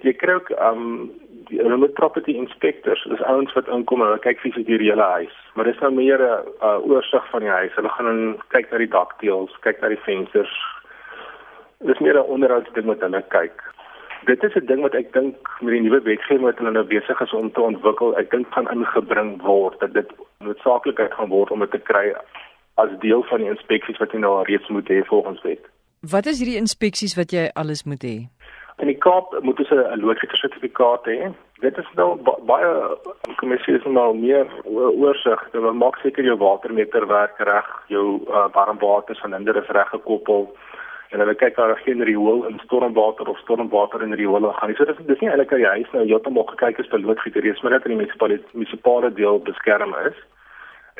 Jy 0.00 0.12
kry 0.12 0.32
ook 0.32 0.50
um 0.50 1.10
hulle 1.48 1.76
met 1.76 1.94
property 1.94 2.32
inspectors, 2.38 3.02
dis 3.10 3.22
ouens 3.22 3.52
wat 3.52 3.68
inkom 3.68 4.00
en 4.00 4.06
hulle 4.06 4.22
kyk 4.22 4.38
fisies 4.38 4.66
die 4.66 4.78
hele 4.78 5.02
huis. 5.02 5.34
Maar 5.54 5.64
dis 5.64 5.80
nou 5.80 5.92
meer 5.92 6.22
'n 6.22 6.46
uh, 6.62 6.78
oorsig 6.86 7.30
van 7.30 7.40
die 7.40 7.50
huis. 7.50 7.74
Hulle 7.74 7.88
gaan 7.88 8.06
dan 8.06 8.42
kyk 8.48 8.70
na 8.70 8.78
die 8.78 8.88
dakteels, 8.88 9.58
kyk 9.60 9.80
na 9.80 9.88
die 9.88 10.04
vensters. 10.06 10.54
Dis 11.80 11.98
meer 11.98 12.14
'n 12.14 12.30
onderhoudsding 12.30 12.86
wat 12.86 13.00
hulle 13.00 13.24
kyk. 13.28 13.71
Dit 14.24 14.42
is 14.42 14.54
'n 14.54 14.66
ding 14.66 14.80
wat 14.80 14.94
ek 14.94 15.12
dink 15.12 15.36
met 15.60 15.72
die 15.72 15.80
nuwe 15.80 16.00
wetgewing 16.02 16.44
wat 16.44 16.58
hulle 16.58 16.70
nou 16.70 16.84
besig 16.84 17.20
is 17.20 17.32
om 17.32 17.52
te 17.52 17.60
ontwikkel, 17.60 18.16
ek 18.18 18.30
dink 18.30 18.46
gaan 18.54 18.70
ingebring 18.70 19.42
word 19.42 19.80
dat 19.80 19.92
dit 19.92 20.10
noodsaaklikheid 20.38 21.12
gaan 21.12 21.28
word 21.28 21.50
om 21.50 21.58
dit 21.58 21.70
te 21.70 21.78
kry 21.78 22.14
as 22.74 22.90
deel 22.98 23.22
van 23.22 23.38
die 23.38 23.50
inspeksies 23.50 23.98
wat 23.98 24.12
jy 24.12 24.18
nou 24.18 24.42
reeds 24.42 24.68
moet 24.68 24.88
hê 24.88 25.02
volgens 25.04 25.42
wet. 25.42 25.64
Wat 26.00 26.26
is 26.26 26.38
hierdie 26.38 26.60
inspeksies 26.60 27.16
wat 27.16 27.30
jy 27.30 27.50
alles 27.54 27.84
moet 27.84 28.02
hê? 28.02 28.16
In 28.82 28.86
die 28.86 28.98
Kaap 28.98 29.34
moet 29.42 29.58
ons 29.58 29.70
'n 29.70 30.00
loodgieter 30.00 30.36
sertifikaat 30.36 31.04
hê. 31.06 31.32
Dit 31.60 31.78
is 31.78 31.86
nou 31.94 32.16
ba 32.16 32.34
baie 32.46 32.70
kommissie 33.36 33.74
is 33.74 33.84
nou 33.84 34.14
meer 34.14 34.46
oorsig. 34.64 35.50
Dit 35.52 35.62
maak 35.72 35.96
seker 35.96 36.24
jou 36.24 36.36
watermeter 36.36 37.06
werk 37.06 37.38
reg, 37.38 37.68
jou 37.88 38.22
uh, 38.28 38.48
warmwater 38.52 39.18
van 39.22 39.32
hinder 39.32 39.56
is 39.56 39.68
reg 39.68 39.88
gekoppel 39.88 40.56
en 41.12 41.20
hulle 41.20 41.34
kyk 41.36 41.56
daar 41.56 41.76
geen 41.84 42.04
riool 42.08 42.46
in 42.48 42.60
stormwater 42.64 43.28
of 43.28 43.38
stormwater 43.38 44.02
in 44.02 44.14
riool 44.16 44.52
gaan 44.52 44.70
nie. 44.70 44.76
So 44.76 44.88
dis 44.88 45.00
dis 45.06 45.20
nie 45.20 45.28
eintlik 45.30 45.52
aan 45.52 45.60
die 45.64 45.72
huis 45.74 45.90
nou 45.92 46.04
heeltemal 46.08 46.46
gekyk 46.52 46.78
is 46.80 46.88
vir 46.92 47.04
loodgieter, 47.04 47.44
dis 47.44 47.60
maar 47.62 47.76
net 47.76 47.88
in 47.88 47.98
die 47.98 48.06
munisipale 48.52 49.12
deel 49.18 49.42
beskerm 49.48 49.92
is. 50.06 50.16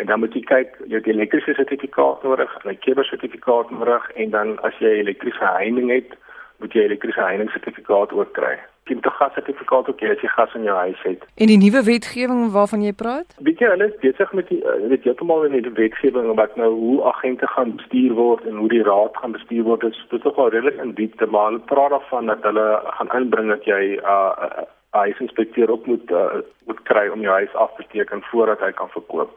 En 0.00 0.06
dan 0.06 0.20
moet 0.20 0.34
jy 0.36 0.42
kyk, 0.48 0.76
jy 0.88 1.00
het 1.00 1.08
elektriese 1.08 1.54
sertifikaat 1.56 2.22
nodig, 2.24 2.52
'n 2.64 2.78
keber 2.84 3.04
sertifikaat 3.04 3.70
nodig 3.70 4.10
en 4.16 4.30
dan 4.30 4.58
as 4.68 4.76
jy 4.78 4.92
elektriese 5.00 5.44
heining 5.56 5.90
het, 5.90 6.12
moet 6.60 6.72
jy 6.72 6.84
elektriese 6.84 7.20
heiningssertifikaat 7.20 8.12
ook 8.12 8.32
kry. 8.32 8.58
Jy 8.84 8.94
moet 8.94 9.06
'n 9.06 9.18
gassertifikaat 9.18 9.88
ook 9.88 10.00
hê 10.00 10.10
as 10.10 10.20
jy 10.20 10.28
gas 10.28 10.54
in 10.54 10.62
jou 10.62 10.76
huis 10.76 11.02
het. 11.02 11.22
En 11.36 11.46
die 11.46 11.58
nuwe 11.58 11.82
wetgewing 11.84 12.50
waarvan 12.50 12.82
jy 12.82 12.92
praat? 12.92 13.28
Weet 13.38 13.58
jy, 13.58 13.68
hulle 13.68 13.86
is 13.86 14.00
besig 14.00 14.32
met 14.32 14.48
die 14.48 14.62
uh, 14.64 14.88
weet 14.88 15.04
heeltemal 15.04 15.44
in 15.44 15.62
die 15.62 15.70
wetgewing 15.70 16.34
wat 16.34 16.56
nou 16.56 16.72
hoe 16.74 17.04
agente 17.04 17.46
gaan 17.46 17.76
bestuur 17.76 18.12
word 18.12 18.46
en 18.46 18.56
hoe 18.56 18.68
die 18.68 18.82
raad 18.82 19.16
gaan 19.16 19.32
bestuur 19.32 19.62
word. 19.62 19.80
Dit 19.80 19.92
is 19.92 20.06
dit 20.10 20.24
is 20.24 20.36
wel 20.36 20.48
redelik 20.48 20.82
in 20.82 20.94
diepte, 20.94 21.26
maar 21.26 21.46
hulle 21.50 21.58
praat 21.72 21.90
daarvan 21.90 22.26
dat 22.26 22.42
hulle 22.42 22.80
gaan 22.84 23.12
inbring 23.20 23.48
dat 23.48 23.64
jy 23.64 23.82
'n 23.96 24.04
uh, 24.04 24.32
uh, 24.42 24.66
huisinspekteur 24.90 25.70
ook 25.70 25.86
moet 25.86 26.10
uh, 26.10 26.42
moet 26.66 26.82
kry 26.82 27.08
om 27.08 27.20
jou 27.20 27.32
huis 27.32 27.54
af 27.54 27.70
te 27.76 27.84
teken 27.88 28.22
voordat 28.22 28.60
hy 28.60 28.72
kan 28.72 28.88
verkoop. 28.88 29.30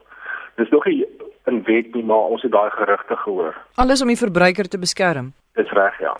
Dis 0.56 0.68
nog 0.68 0.84
nie 0.84 1.06
in 1.44 1.62
wet 1.64 1.94
nie, 1.94 2.04
maar 2.04 2.32
ons 2.32 2.42
het 2.42 2.52
daai 2.52 2.70
gerugte 2.70 3.16
gehoor. 3.16 3.56
Alles 3.74 4.02
om 4.02 4.08
die 4.08 4.18
verbruiker 4.18 4.68
te 4.68 4.78
beskerm. 4.78 5.32
Dis 5.54 5.70
reg, 5.70 5.98
ja. 6.00 6.16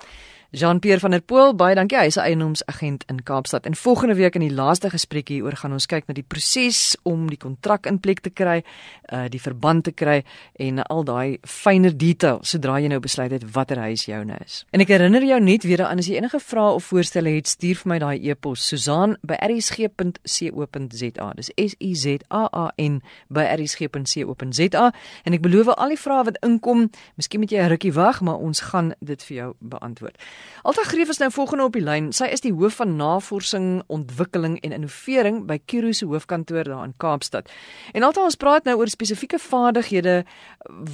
Jean-Pierre 0.57 1.01
van 1.01 1.11
der 1.11 1.21
Pool, 1.21 1.53
baie 1.53 1.75
dankie. 1.77 1.99
Hy 1.99 2.07
is 2.09 2.17
'n 2.17 2.21
eienoomsagent 2.21 3.05
in 3.09 3.23
Kaapstad. 3.23 3.67
En 3.67 3.77
volgende 3.77 4.15
week 4.15 4.35
in 4.35 4.41
die 4.41 4.55
laaste 4.55 4.91
gesprek 4.91 5.29
hieroor 5.29 5.57
gaan 5.57 5.73
ons 5.73 5.87
kyk 5.87 6.07
na 6.07 6.15
die 6.15 6.23
proses 6.23 6.97
om 7.03 7.29
die 7.29 7.37
kontrak 7.37 7.87
in 7.87 8.01
plek 8.01 8.21
te 8.21 8.31
kry, 8.31 8.65
uh 9.13 9.29
die 9.29 9.41
verband 9.41 9.85
te 9.85 9.93
kry 9.93 10.25
en 10.53 10.83
al 10.83 11.05
daai 11.05 11.39
fynere 11.43 11.97
details 11.97 12.51
sodra 12.51 12.81
jy 12.81 12.89
nou 12.89 13.01
besluit 13.01 13.31
het 13.31 13.53
watter 13.53 13.79
huis 13.79 14.05
joune 14.05 14.39
is. 14.47 14.65
En 14.71 14.81
ek 14.81 14.89
herinner 14.89 15.25
jou 15.25 15.41
net 15.41 15.63
weer 15.63 15.85
aan 15.85 15.99
as 15.99 16.07
jy 16.07 16.17
enige 16.17 16.41
vrae 16.41 16.73
of 16.73 16.85
voorstelle 16.85 17.31
het, 17.31 17.49
stuur 17.49 17.77
vir 17.77 17.89
my 17.89 17.99
daai 17.99 18.31
e-pos 18.31 18.69
susaan@rsg.co.za. 18.69 21.33
Dis 21.37 21.51
S 21.57 21.75
U 21.81 21.95
Z 21.95 22.07
A 22.31 22.49
A 22.53 22.73
N 22.79 23.03
rsg.co.za 23.35 24.93
en 25.25 25.33
ek 25.33 25.41
beloof 25.41 25.69
al 25.69 25.89
die 25.89 25.99
vrae 25.99 26.25
wat 26.25 26.39
inkom, 26.43 26.91
miskien 27.15 27.41
moet 27.41 27.51
jy 27.51 27.59
'n 27.59 27.69
rukkie 27.69 27.93
wag, 27.93 28.21
maar 28.21 28.37
ons 28.37 28.61
gaan 28.61 28.95
dit 29.01 29.23
vir 29.23 29.37
jou 29.37 29.55
beantwoord. 29.61 30.17
Alta 30.63 30.83
Greef 30.83 31.09
is 31.09 31.19
nou 31.19 31.31
volgende 31.31 31.65
op 31.65 31.73
die 31.73 31.83
lyn. 31.83 32.13
Sy 32.13 32.25
is 32.25 32.41
die 32.41 32.53
hoof 32.53 32.75
van 32.81 32.97
navorsing, 32.97 33.83
ontwikkeling 33.87 34.59
en 34.61 34.73
innovering 34.73 35.47
by 35.47 35.59
Kiro 35.65 35.93
se 35.93 36.07
hoofkantoor 36.07 36.65
daar 36.65 36.85
in 36.85 36.95
Kaapstad. 36.97 37.51
En 37.93 38.03
Alta 38.03 38.25
ons 38.25 38.37
praat 38.37 38.65
nou 38.65 38.77
oor 38.79 38.89
spesifieke 38.89 39.39
vaardighede 39.39 40.25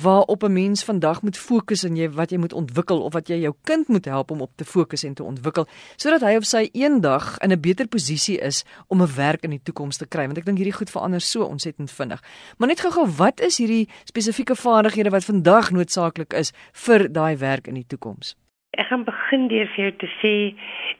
waarop 0.02 0.42
'n 0.44 0.52
mens 0.52 0.84
vandag 0.84 1.22
moet 1.22 1.38
fokus 1.38 1.84
en 1.84 1.96
jy 1.96 2.10
wat 2.10 2.30
jy 2.30 2.38
moet 2.38 2.52
ontwikkel 2.52 3.02
of 3.02 3.12
wat 3.12 3.28
jy 3.28 3.40
jou 3.40 3.54
kind 3.62 3.88
moet 3.88 4.04
help 4.04 4.30
om 4.30 4.40
op 4.40 4.50
te 4.56 4.64
fokus 4.64 5.04
en 5.04 5.14
te 5.14 5.22
ontwikkel 5.22 5.66
sodat 5.96 6.20
hy 6.20 6.36
of 6.36 6.44
sy 6.44 6.68
eendag 6.72 7.38
in 7.38 7.52
'n 7.52 7.60
beter 7.60 7.88
posisie 7.88 8.38
is 8.38 8.64
om 8.88 9.02
'n 9.02 9.14
werk 9.14 9.42
in 9.42 9.50
die 9.50 9.62
toekoms 9.62 9.96
te 9.96 10.06
kry 10.06 10.26
want 10.26 10.38
ek 10.38 10.44
dink 10.44 10.58
hierdie 10.58 10.78
goed 10.78 10.90
verander 10.90 11.20
so 11.20 11.44
ontsettend 11.44 11.90
vinnig. 11.90 12.22
Maar 12.58 12.68
net 12.68 12.80
gou-gou, 12.80 13.06
wat 13.16 13.40
is 13.40 13.58
hierdie 13.58 13.88
spesifieke 14.04 14.56
vaardighede 14.56 15.10
wat 15.10 15.24
vandag 15.24 15.70
noodsaaklik 15.70 16.32
is 16.32 16.52
vir 16.72 17.08
daai 17.12 17.36
werk 17.36 17.66
in 17.66 17.74
die 17.74 17.86
toekoms? 17.86 18.36
Ek 18.72 18.88
gaan 18.88 19.04
begin 19.04 19.48
deur 19.52 19.68
vir 19.74 19.84
jou 19.84 19.92
te 20.00 20.08
sê 20.20 20.36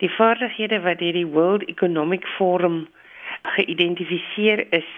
die 0.02 0.11
vaardighede 0.12 0.83
wat 0.85 0.99
deur 1.00 1.17
die 1.17 1.29
World 1.29 1.62
Economic 1.73 2.26
Forum 2.37 2.83
geïdentifiseer 3.55 4.67
is 4.76 4.88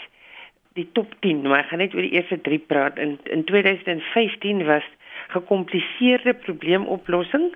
die 0.75 0.89
top 0.99 1.13
10, 1.23 1.45
maar 1.47 1.63
ek 1.63 1.71
gaan 1.71 1.83
net 1.85 1.95
oor 1.95 2.03
die 2.03 2.17
eerste 2.17 2.41
3 2.49 2.59
praat. 2.67 2.99
In 2.99 3.15
in 3.31 3.45
2015 3.47 4.65
was 4.67 4.89
gekompliseerde 5.37 6.35
probleemoplossing, 6.35 7.53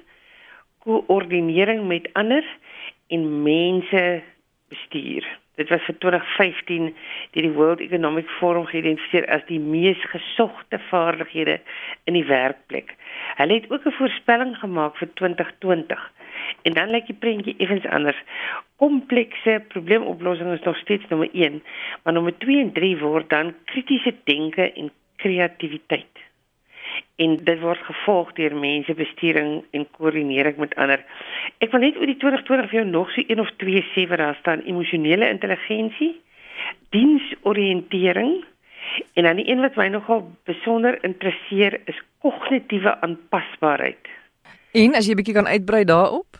koördinering 0.86 1.82
met 1.90 2.06
ander 2.14 2.46
en 3.10 3.26
mense 3.42 4.04
bestuur. 4.70 5.26
Dit 5.58 5.68
was 5.68 5.82
vir 5.88 5.96
2015 5.98 6.84
deur 7.34 7.42
die 7.42 7.54
World 7.56 7.80
Economic 7.82 8.28
Forum 8.38 8.66
geïdentifiseer 8.70 9.24
as 9.34 9.42
die 9.48 9.58
mees 9.58 9.98
gesogte 10.12 10.78
vaardighede 10.86 11.56
in 12.06 12.14
die 12.14 12.26
werkplek. 12.28 12.94
Hulle 13.40 13.56
het 13.58 13.66
ook 13.70 13.86
'n 13.86 13.96
voorspelling 13.98 14.54
gemaak 14.58 14.96
vir 14.96 15.08
2020. 15.14 16.12
En 16.62 16.72
dan 16.72 16.90
lyk 16.90 17.06
die 17.06 17.18
prentjie 17.18 17.56
effens 17.58 17.86
anders. 17.86 18.22
Komplekse 18.76 19.62
probleemoplossing 19.68 20.52
is 20.52 20.62
nog 20.62 20.76
steeds 20.76 21.08
nommer 21.08 21.28
1, 21.32 21.62
maar 22.02 22.12
nommer 22.12 22.38
2 22.38 22.60
en 22.60 22.72
3 22.72 22.98
word 22.98 23.28
dan 23.30 23.54
kritiese 23.64 24.14
denke 24.24 24.72
en 24.72 24.90
kreatiwiteit. 25.16 26.17
En 27.16 27.36
dit 27.36 27.60
word 27.60 27.80
gevolg 27.82 28.32
deur 28.32 28.54
mensebestuuring 28.56 29.64
en 29.70 29.86
koördinering 29.96 30.56
met 30.56 30.74
ander. 30.74 31.04
Ek 31.58 31.72
wil 31.72 31.80
net 31.80 31.96
oor 31.98 32.06
die 32.06 32.16
2020 32.16 32.70
vir 32.70 32.78
jou 32.80 32.86
nog 32.90 33.10
so 33.14 33.24
een 33.26 33.40
of 33.40 33.50
twee 33.62 33.82
sê 33.94 34.06
wat 34.08 34.18
daar 34.18 34.38
staan: 34.40 34.62
emosionele 34.66 35.28
intelligensie, 35.28 36.14
diensoriëntering 36.94 38.44
en 39.14 39.22
dan 39.22 39.36
die 39.36 39.48
een 39.50 39.60
wat 39.60 39.76
my 39.76 39.88
nogal 39.92 40.22
besonder 40.48 40.98
interesseer 41.04 41.80
is 41.84 41.98
kognitiewe 42.24 43.00
aanpasbaarheid. 43.00 44.08
En 44.72 44.94
as 44.94 45.06
jy 45.06 45.12
'n 45.12 45.20
bietjie 45.20 45.34
kan 45.34 45.46
uitbrei 45.46 45.84
daarop? 45.84 46.38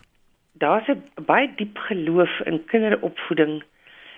Daar's 0.53 0.87
'n 0.87 1.03
baie 1.25 1.49
diep 1.55 1.77
geloof 1.77 2.39
in 2.45 2.65
kinderopvoeding 2.65 3.63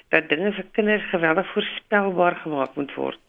dat 0.10 0.30
dinge 0.30 0.52
vir 0.52 0.66
kinders 0.72 1.10
geweldig 1.10 1.52
voorspelbaar 1.54 2.36
gemaak 2.36 2.76
moet 2.76 2.94
word. 2.96 3.20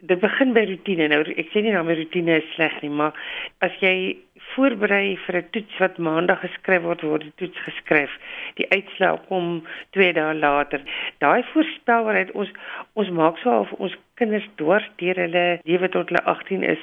Dit 0.00 0.20
begin 0.20 0.52
by 0.52 0.66
rotine. 0.68 1.06
Nou 1.08 1.22
ek 1.24 1.52
sê 1.54 1.62
nie 1.64 1.72
nou 1.72 1.80
my 1.88 1.94
rotine 1.96 2.34
is 2.36 2.48
sleg 2.52 2.74
nie, 2.82 2.90
maar 2.92 3.16
as 3.64 3.72
jy 3.80 4.16
voorberei 4.52 5.16
vir 5.24 5.36
'n 5.40 5.48
toets 5.52 5.78
wat 5.80 5.96
maandag 5.98 6.40
geskryf 6.40 6.82
word, 6.82 7.02
word 7.02 7.22
die 7.24 7.32
toets 7.40 7.58
geskryf. 7.64 8.12
Die 8.56 8.68
uitslae 8.68 9.16
kom 9.28 9.64
2 9.96 10.12
dae 10.12 10.34
later. 10.34 10.84
Daai 11.24 11.42
voorspelbaarheid 11.52 12.32
ons 12.32 12.52
ons 12.94 13.10
maak 13.10 13.38
so 13.38 13.50
of 13.60 13.72
ons 13.72 13.96
kinders 14.16 14.48
dwars 14.56 14.84
deur 14.96 15.16
hulle 15.16 15.60
lewe 15.64 15.88
tot 15.88 16.08
hulle 16.08 16.24
18 16.24 16.62
is 16.62 16.82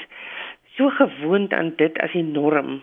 so 0.76 0.90
gewoond 0.90 1.54
aan 1.54 1.76
dit 1.78 2.00
as 2.00 2.12
die 2.12 2.26
norm. 2.26 2.82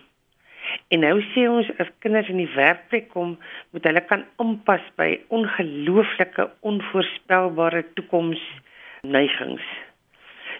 En 0.87 0.99
nou 0.99 1.19
sê 1.35 1.47
ons 1.49 1.67
as 1.77 1.91
kinders 1.99 2.29
in 2.29 2.37
die 2.37 2.53
werkplek 2.55 3.09
kom, 3.09 3.37
moet 3.71 3.83
hulle 3.83 4.01
kan 4.07 4.25
aanpas 4.37 4.83
by 4.95 5.19
ongelooflike 5.27 6.49
onvoorspelbare 6.61 7.83
toekomsneigings. 7.95 9.90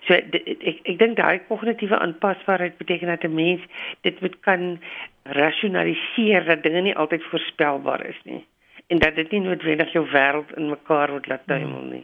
So 0.08 0.13
ek 0.13 0.81
ek 0.84 0.98
dink 1.00 1.17
daai 1.17 1.41
kognitiewe 1.48 2.00
aanpasbaarheid 2.00 2.77
beteken 2.77 3.08
dat 3.08 3.24
'n 3.24 3.36
mens 3.36 3.62
dit 4.01 4.22
moet 4.22 4.39
kan 4.41 4.79
rasionaliseer 5.24 6.46
dat 6.46 6.63
dinge 6.63 6.81
nie 6.81 6.96
altyd 6.96 7.24
voorspelbaar 7.24 8.05
is 8.05 8.22
nie 8.24 8.46
en 8.91 9.00
dat 9.00 9.15
dit 9.15 9.31
nie 9.31 9.39
noodwendig 9.39 9.93
jou 9.96 10.03
wêreld 10.12 10.51
in 10.60 10.70
mekaar 10.70 11.12
moet 11.12 11.27
laat 11.27 11.46
tuimel 11.48 11.84
nie. 11.88 12.03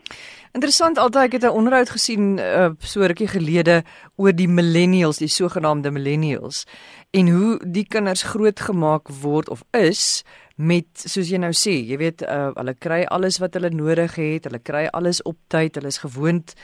Interessant 0.56 0.98
altyd 0.98 1.24
ek 1.24 1.32
het 1.32 1.44
'n 1.44 1.58
onderhoud 1.60 1.90
gesien 1.90 2.40
uh, 2.40 2.70
so 2.80 3.04
rukkie 3.04 3.28
gelede 3.28 3.84
oor 4.16 4.32
die 4.32 4.48
millennials, 4.48 5.18
die 5.18 5.28
sogenaamde 5.28 5.92
millennials 5.92 6.66
en 7.12 7.28
hoe 7.30 7.60
die 7.66 7.88
kinders 7.88 8.24
grootgemaak 8.24 9.10
word 9.22 9.50
of 9.50 9.64
is 9.72 10.24
met 10.58 10.88
soos 11.06 11.30
jy 11.30 11.38
nou 11.38 11.54
sê, 11.54 11.76
jy 11.86 11.98
weet 12.02 12.24
uh, 12.26 12.50
hulle 12.58 12.74
kry 12.82 13.04
alles 13.14 13.38
wat 13.40 13.54
hulle 13.54 13.70
nodig 13.70 14.16
het, 14.18 14.50
hulle 14.50 14.60
kry 14.60 14.88
alles 14.98 15.22
op 15.30 15.38
tyd, 15.54 15.78
hulle 15.78 15.94
is 15.94 16.02
gewoond 16.02 16.56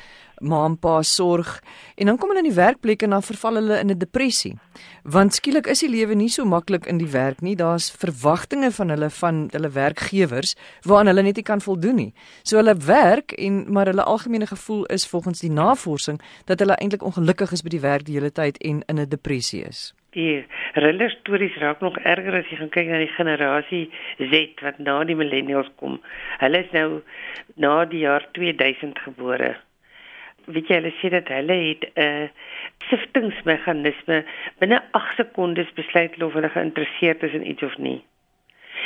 ma 0.42 0.64
en 0.66 0.76
pa 0.82 0.98
sorg 1.06 1.60
en 1.96 2.10
dan 2.10 2.18
kom 2.18 2.34
hulle 2.34 2.42
in 2.42 2.50
die 2.50 2.58
werkplek 2.58 3.06
en 3.06 3.14
dan 3.16 3.24
verval 3.24 3.60
hulle 3.62 3.80
in 3.80 3.92
'n 3.92 3.98
depressie. 3.98 4.58
Want 5.04 5.34
skielik 5.34 5.68
is 5.68 5.80
die 5.80 5.90
lewe 5.90 6.16
nie 6.16 6.30
so 6.30 6.46
maklik 6.46 6.86
in 6.86 6.98
die 6.98 7.12
werk 7.12 7.42
nie. 7.42 7.56
Daar's 7.56 7.92
verwagtinge 7.92 8.72
van 8.72 8.90
hulle 8.90 9.10
van 9.10 9.48
hulle 9.52 9.70
werkgewers 9.70 10.56
waaraan 10.82 11.08
hulle 11.08 11.22
net 11.22 11.36
nie 11.36 11.44
kan 11.44 11.62
voldoen 11.62 11.96
nie. 11.96 12.14
So 12.44 12.58
hulle 12.58 12.76
werk 12.76 13.32
en 13.32 13.72
maar 13.72 13.86
hulle 13.86 14.04
algemene 14.04 14.48
gevoel 14.48 14.86
is 14.86 15.08
volgens 15.08 15.40
die 15.40 15.52
navorsing 15.52 16.22
dat 16.46 16.60
hulle 16.60 16.76
eintlik 16.76 17.04
ongelukkig 17.04 17.52
is 17.52 17.62
by 17.62 17.70
die 17.70 17.80
werk 17.80 18.06
die 18.06 18.16
hele 18.16 18.32
tyd 18.32 18.58
en 18.58 18.84
in 18.86 19.00
'n 19.00 19.10
depressie 19.10 19.64
is. 19.64 19.94
Die 20.14 20.46
hulle 20.78 21.10
stories 21.10 21.58
raak 21.62 21.82
nog 21.82 21.98
erger 21.98 22.40
as 22.40 22.50
jy 22.52 22.58
gaan 22.62 22.74
kyk 22.74 22.88
na 22.88 23.02
die 23.02 23.14
generasie 23.18 23.84
Z 24.20 24.64
wat 24.66 24.80
na 24.80 25.04
die 25.04 25.18
millennials 25.18 25.70
kom. 25.82 26.00
Hulle 26.40 26.64
is 26.66 26.72
nou 26.72 27.02
na 27.56 27.86
die 27.86 28.06
jaar 28.06 28.28
2000 28.38 29.00
gebore 29.08 29.56
weet 30.46 30.68
jy 30.68 30.80
hulle 30.80 30.92
sê 31.00 31.10
dat 31.14 31.30
hulle 31.32 31.56
het 31.56 31.84
'n 31.96 32.02
uh, 32.04 32.28
siftingsmeganisme 32.90 34.24
binne 34.60 34.82
8 34.92 35.16
sekondes 35.16 35.72
besluit 35.74 36.24
of 36.24 36.34
hulle 36.34 36.50
geïnteresseerd 36.50 37.24
is 37.24 37.34
in 37.34 37.48
iets 37.48 37.64
of 37.64 37.78
nie. 37.78 38.04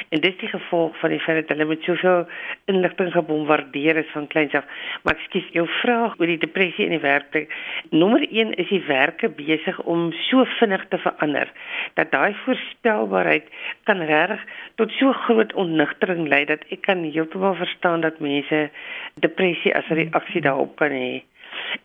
En 0.10 0.22
dit 0.22 0.34
is 0.34 0.40
die 0.40 0.50
gevolg 0.50 0.98
van 1.00 1.10
die 1.10 1.20
feit 1.20 1.40
dat 1.42 1.54
hulle 1.54 1.68
met 1.70 1.84
soveel 1.84 2.26
inligting 2.72 3.12
gebombardeer 3.12 3.98
is 4.04 4.12
van 4.14 4.28
kleins 4.28 4.54
af. 4.54 4.66
Maar 5.04 5.18
ek 5.18 5.26
skiet 5.28 5.54
jou 5.56 5.68
vraag 5.80 6.18
oor 6.20 6.32
die 6.32 6.40
depressie 6.42 6.86
in 6.86 6.96
die 6.96 7.04
werkplek. 7.04 7.54
Nommer 7.90 8.24
1 8.28 8.54
is 8.62 8.70
die 8.70 8.84
werke 8.88 9.30
besig 9.30 9.80
om 9.84 10.10
so 10.28 10.46
vinnig 10.58 10.86
te 10.92 11.00
verander 11.04 11.52
dat 12.00 12.12
daai 12.12 12.36
voorspelbaarheid 12.44 13.48
kan 13.90 14.04
reg 14.10 14.44
tot 14.76 14.92
so 15.00 15.14
groot 15.28 15.54
onnigtering 15.54 16.28
lei 16.28 16.44
dat 16.46 16.66
ek 16.74 16.86
kan 16.90 17.04
heeltemal 17.04 17.58
verstaan 17.60 18.06
dat 18.06 18.20
mense 18.24 18.68
depressie 19.24 19.76
as 19.76 19.90
'n 19.90 20.00
reaksie 20.04 20.42
daarop 20.42 20.76
kan 20.76 20.92
hê. 20.92 21.24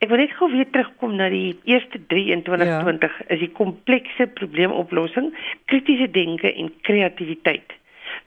Ek 0.03 0.09
wil 0.11 0.21
net 0.23 0.33
gou 0.39 0.49
weer 0.53 0.69
terugkom 0.71 1.17
na 1.17 1.29
die 1.33 1.59
eerste 1.65 2.01
3 2.13 2.33
in 2.35 2.43
2020 2.47 3.19
ja. 3.19 3.29
is 3.35 3.41
die 3.45 3.53
komplekse 3.53 4.27
probleemoplossing, 4.27 5.33
kritiese 5.71 6.11
denke 6.11 6.53
en 6.53 6.73
kreatiwiteit. 6.89 7.73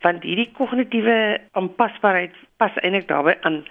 Want 0.02 0.24
hierdie 0.24 0.52
kognitiewe 0.58 1.16
aanpasbaarheid 1.52 2.36
pas 2.62 2.76
eintlik 2.82 3.08
daarbey 3.08 3.38
aan. 3.48 3.64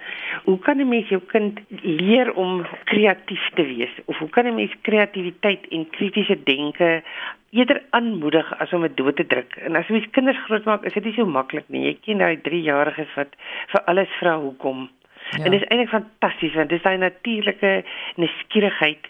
Hoe 0.45 0.57
kan 0.59 0.77
'n 0.79 0.89
mens 0.89 1.09
jou 1.09 1.21
kind 1.21 1.59
leer 1.81 2.33
om 2.33 2.65
kreatief 2.83 3.49
te 3.55 3.63
wees? 3.63 3.93
Of 4.05 4.17
hoe 4.17 4.29
kan 4.29 4.47
'n 4.47 4.55
mens 4.55 4.73
kreatiwiteit 4.81 5.67
en 5.69 5.89
kritiese 5.89 6.43
denke 6.43 7.03
eerder 7.49 7.81
aanmoedig 7.89 8.59
as 8.59 8.73
om 8.73 8.81
dit 8.81 8.97
dood 8.97 9.15
te 9.15 9.25
druk? 9.25 9.55
En 9.55 9.75
as 9.75 9.87
jy 9.87 10.07
kinders 10.11 10.43
grootmaak, 10.45 10.83
is 10.83 10.93
dit 10.93 11.03
nie 11.03 11.13
so 11.13 11.25
maklik 11.25 11.69
nie. 11.69 11.85
Jy 11.85 11.97
ken 12.01 12.17
daai 12.17 12.37
3-jariges 12.37 13.15
wat 13.15 13.35
vir 13.67 13.81
alles 13.85 14.09
vra 14.19 14.39
hoekom. 14.39 14.89
Ja. 15.31 15.43
En 15.43 15.51
dit 15.51 15.61
is 15.61 15.67
eintlik 15.67 15.89
fantasties 15.89 16.53
want 16.53 16.69
dit 16.69 16.77
is 16.77 16.83
daai 16.83 16.97
natuurlike 16.97 17.83
nuuskierigheid 18.15 19.07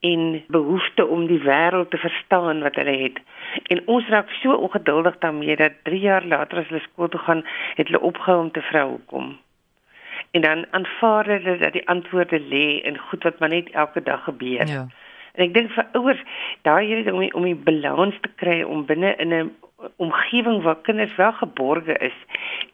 en 0.00 0.44
behoefte 0.46 1.06
om 1.06 1.26
die 1.26 1.40
wêreld 1.40 1.90
te 1.90 1.96
verstaan 1.96 2.60
wat 2.62 2.74
hulle 2.74 2.96
het. 2.96 3.20
En 3.72 3.82
ons 3.86 4.08
raak 4.08 4.30
so 4.30 4.52
ongeduldig 4.52 5.18
daarmee 5.18 5.56
dat 5.56 5.72
3 5.82 6.00
jaar 6.00 6.24
later 6.24 6.58
as 6.58 6.68
hulle 6.68 6.80
skool 6.80 7.08
toe 7.08 7.20
gaan, 7.20 7.44
het 7.74 7.86
hulle 7.86 8.00
opgehou 8.00 8.40
om 8.40 8.50
te 8.50 8.62
vra 8.62 8.86
hoekom. 8.86 9.38
En 10.30 10.40
dan 10.40 10.66
aanvaar 10.70 11.26
hulle 11.26 11.56
dat 11.56 11.72
die 11.72 11.88
antwoorde 11.88 12.40
lê 12.40 12.66
in 12.82 12.98
goed 12.98 13.22
wat 13.22 13.38
maar 13.38 13.48
net 13.48 13.70
elke 13.70 14.02
dag 14.02 14.24
gebeur. 14.24 14.66
Ja. 14.66 14.86
En 15.34 15.44
ek 15.48 15.54
dink 15.54 15.70
vir 15.74 15.86
ouers, 15.98 16.20
daai 16.62 16.86
hierdie 16.86 17.12
om 17.12 17.22
om 17.34 17.46
die 17.48 17.58
balans 17.66 18.18
te 18.22 18.30
kry 18.40 18.62
om 18.62 18.86
binne 18.86 19.14
in 19.18 19.34
'n 19.34 19.50
omgewing 19.96 20.62
waar 20.62 20.80
kinders 20.86 21.16
wel 21.16 21.32
geborge 21.32 21.94
is 21.98 22.14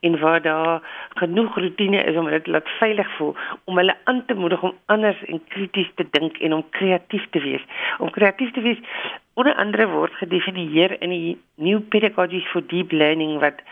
en 0.00 0.21
waar 0.21 0.43
daar 0.43 0.83
genoeg 1.14 1.57
rotine 1.57 2.05
is 2.05 2.17
om 2.17 2.25
hulle 2.25 2.40
laat 2.45 2.69
veilig 2.79 3.17
voel 3.17 3.35
om 3.64 3.76
hulle 3.76 3.97
aan 4.05 4.25
te 4.26 4.35
moedig 4.35 4.62
om 4.62 4.76
anders 4.87 5.25
en 5.25 5.43
krities 5.49 5.90
te 5.95 6.07
dink 6.11 6.38
en 6.38 6.52
om 6.52 6.64
kreatief 6.71 7.26
te 7.31 7.40
wees. 7.40 7.64
Om 7.99 8.11
kreatief 8.11 8.52
te 8.52 8.61
wees 8.61 8.79
onder 9.35 9.55
andere 9.55 9.88
word 9.88 10.12
gedefinieer 10.12 10.97
in 11.02 11.11
die 11.11 11.38
New 11.55 11.81
Pedagogies 11.88 12.47
for 12.52 12.67
Deep 12.67 12.93
Learning 12.93 13.38
wat 13.40 13.62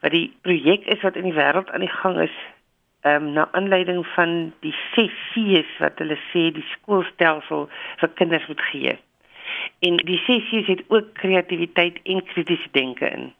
wat 0.00 0.10
die 0.10 0.32
projek 0.42 0.86
is 0.86 1.02
wat 1.02 1.16
in 1.16 1.26
die 1.26 1.34
wêreld 1.36 1.70
aan 1.70 1.84
die 1.84 1.96
gang 2.00 2.20
is 2.20 2.34
ehm 3.08 3.26
um, 3.26 3.32
na 3.36 3.48
aanleiding 3.58 4.02
van 4.14 4.34
die 4.66 4.74
sessies 4.94 5.70
wat 5.82 6.00
hulle 6.02 6.18
sê 6.30 6.48
die 6.56 6.64
skoolstelsel 6.72 7.68
vir 8.02 8.12
kinders 8.20 8.46
moet 8.50 8.64
gee. 8.70 8.94
En 9.88 9.96
die 10.10 10.20
sessies 10.26 10.68
het 10.72 10.84
ook 10.88 11.14
kreatiwiteit 11.22 12.00
en 12.04 12.24
kritiese 12.32 12.68
denke 12.76 13.10
in. 13.18 13.30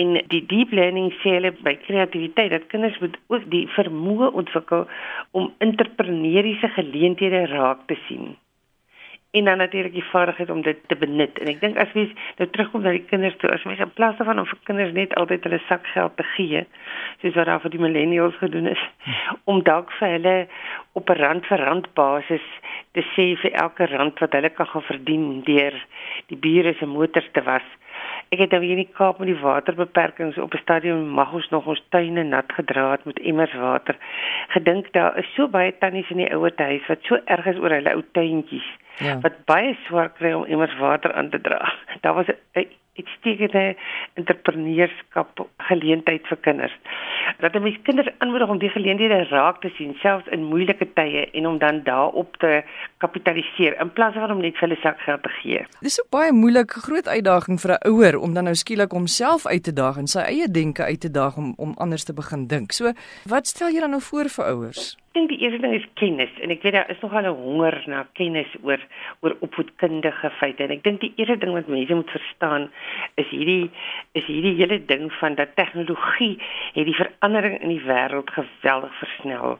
En 0.00 0.16
die 0.32 0.42
deep 0.52 0.72
learning 0.78 1.12
sê 1.20 1.36
hulle 1.36 1.52
by 1.66 1.76
kreatiwiteit 1.84 2.54
dat 2.54 2.66
kinders 2.72 2.98
moet 3.04 3.20
ook 3.26 3.46
die 3.52 3.66
vermoë 3.76 4.32
ontwikkel 4.42 4.88
om 5.30 5.52
entrepreneursiese 5.68 6.72
geleenthede 6.80 7.46
raak 7.52 7.86
te 7.92 7.98
sien 8.08 8.36
en 9.36 9.44
dan 9.44 9.58
natuurlik 9.58 9.92
die 9.92 10.04
vaardigheid 10.10 10.50
om 10.50 10.62
dit 10.62 10.78
te 10.88 10.96
benut. 10.96 11.38
En 11.38 11.50
ek 11.52 11.60
dink 11.60 11.76
as 11.82 11.92
mens 11.98 12.12
nou 12.38 12.48
terugkom 12.50 12.84
na 12.86 12.94
die 12.96 13.04
kinders 13.10 13.36
toe, 13.42 13.50
as 13.52 13.64
mens 13.68 13.82
in 13.84 13.92
plaas 13.98 14.16
daarvan 14.16 14.40
om 14.40 14.48
vir 14.48 14.60
kinders 14.68 14.94
net 14.96 15.14
altyd 15.20 15.44
hulle 15.44 15.60
sakgeld 15.66 16.16
te 16.16 16.24
gee, 16.34 16.62
soos 17.20 17.36
wat 17.36 17.50
daar 17.50 17.60
vir 17.64 17.74
die 17.74 17.82
millennials 17.82 18.38
gedoen 18.40 18.70
is, 18.72 18.84
om 19.50 19.60
dalk 19.66 19.92
vir 19.98 20.16
hulle 20.16 20.36
op 20.96 21.10
'n 21.12 21.20
rand 21.20 21.46
vir 21.52 21.64
rand 21.68 21.92
basis 21.94 22.46
te 22.96 23.04
sê 23.12 23.26
vir 23.42 23.52
elke 23.52 23.86
rand 23.92 24.18
wat 24.24 24.32
hulle 24.32 24.50
kan 24.50 24.66
gaan 24.72 24.88
verdien 24.88 25.42
deur 25.44 25.74
die 26.32 26.40
bure 26.48 26.74
se 26.78 26.86
motors 26.86 27.28
te 27.32 27.42
was. 27.42 27.66
Ek 28.34 28.40
het 28.42 28.50
nou 28.50 28.62
hier 28.62 28.74
in 28.74 28.82
die 28.82 28.92
Kaap 28.92 29.18
met 29.22 29.28
die 29.30 29.38
waterbeperkings 29.38 30.38
op 30.38 30.54
'n 30.54 30.62
stadium 30.62 31.08
mag 31.08 31.32
ons 31.32 31.48
nog 31.50 31.66
ons 31.66 31.82
tuine 31.88 32.22
nat 32.22 32.52
gedra 32.52 32.90
het 32.90 33.04
met 33.04 33.18
emmers 33.18 33.54
water. 33.54 33.96
Gedink 34.48 34.92
daar 34.92 35.18
is 35.18 35.34
so 35.34 35.48
baie 35.48 35.78
tannies 35.78 36.10
in 36.10 36.16
die 36.16 36.32
ouer 36.34 36.52
huis 36.56 36.86
wat 36.86 36.98
so 37.02 37.18
erg 37.24 37.46
is 37.46 37.58
oor 37.58 37.70
hulle 37.70 37.94
ou 37.94 38.02
tuintjies 38.12 38.66
ja. 38.98 39.20
wat 39.20 39.44
baie 39.44 39.76
swaar 39.86 40.10
kry 40.10 40.32
om 40.32 40.44
emmers 40.44 40.76
water 40.78 41.12
aan 41.12 41.30
te 41.30 41.40
dra. 41.40 41.72
Daar 42.02 42.14
was 42.14 42.26
'n 42.26 42.66
uitstekende 42.98 43.76
entrepreneurskap 44.14 45.46
geleentheid 45.68 46.26
vir 46.26 46.36
kinders. 46.36 46.76
Dat 47.40 47.54
'n 47.54 47.62
mens 47.62 47.78
kinders 47.82 48.08
aanmoedig 48.18 48.48
om 48.48 48.58
die 48.58 48.68
geleenthede 48.68 49.26
raak 49.28 49.60
te 49.60 49.70
sien 49.76 49.94
selfs 50.02 50.26
in 50.26 50.44
moeilike 50.44 50.92
tye 50.94 51.30
en 51.32 51.46
om 51.46 51.58
dan 51.58 51.82
daarop 51.82 52.36
te 52.36 52.62
kapitaliseer 52.98 53.80
in 53.80 53.92
plaas 53.92 54.14
van 54.14 54.30
om 54.30 54.40
net 54.40 54.56
vir 54.56 54.68
hulle 54.68 54.80
sakgeld 54.80 55.22
te 55.22 55.28
gee. 55.28 55.66
Dis 55.80 56.00
ook 56.02 56.10
baie 56.10 56.32
moeilik, 56.32 56.70
groot 56.70 57.08
uitdaging 57.08 57.60
vir 57.60 57.70
'n 57.70 57.88
ouer 57.88 58.18
om 58.18 58.34
dan 58.34 58.44
nou 58.44 58.54
skielik 58.54 58.90
homself 58.90 59.46
uit 59.46 59.62
te 59.62 59.72
daag 59.72 59.96
en 59.96 60.06
sy 60.06 60.18
eie 60.18 60.48
denke 60.48 60.82
uit 60.82 61.00
te 61.00 61.10
daag 61.10 61.36
om 61.36 61.54
om 61.56 61.74
anders 61.76 62.04
te 62.04 62.14
begin 62.14 62.46
dink. 62.46 62.72
So, 62.72 62.92
wat 63.28 63.46
stel 63.46 63.68
jy 63.68 63.80
dan 63.80 63.90
nou 63.90 64.02
voor 64.02 64.28
vir 64.28 64.44
ouers? 64.44 64.96
Dink 65.16 65.30
die 65.32 65.38
eerste 65.40 65.62
ding 65.62 65.72
is 65.72 65.84
kennis 65.96 66.32
en 66.44 66.50
ek 66.52 66.60
weet 66.66 66.74
daar 66.76 66.90
is 66.92 66.98
nogal 67.00 67.24
'n 67.24 67.38
honger 67.40 67.76
na 67.88 68.00
kennis 68.18 68.50
oor 68.62 68.80
oor 69.24 69.34
opvoedkundige 69.46 70.30
feite 70.40 70.64
en 70.64 70.74
ek 70.74 70.82
dink 70.84 71.00
die 71.00 71.12
eerste 71.16 71.36
ding 71.40 71.54
wat 71.56 71.70
mense 71.72 71.94
moet 71.96 72.10
verstaan 72.12 72.66
is 73.22 73.30
hierdie 73.32 73.70
is 74.20 74.26
hierdie 74.28 74.52
hele 74.58 74.78
ding 74.90 75.06
van 75.20 75.38
dat 75.38 75.56
tegnologie 75.56 76.36
het 76.74 76.84
die 76.84 76.98
verandering 77.00 77.56
in 77.62 77.72
die 77.72 77.86
wêreld 77.86 78.30
geweldig 78.30 78.98
versnel. 78.98 79.56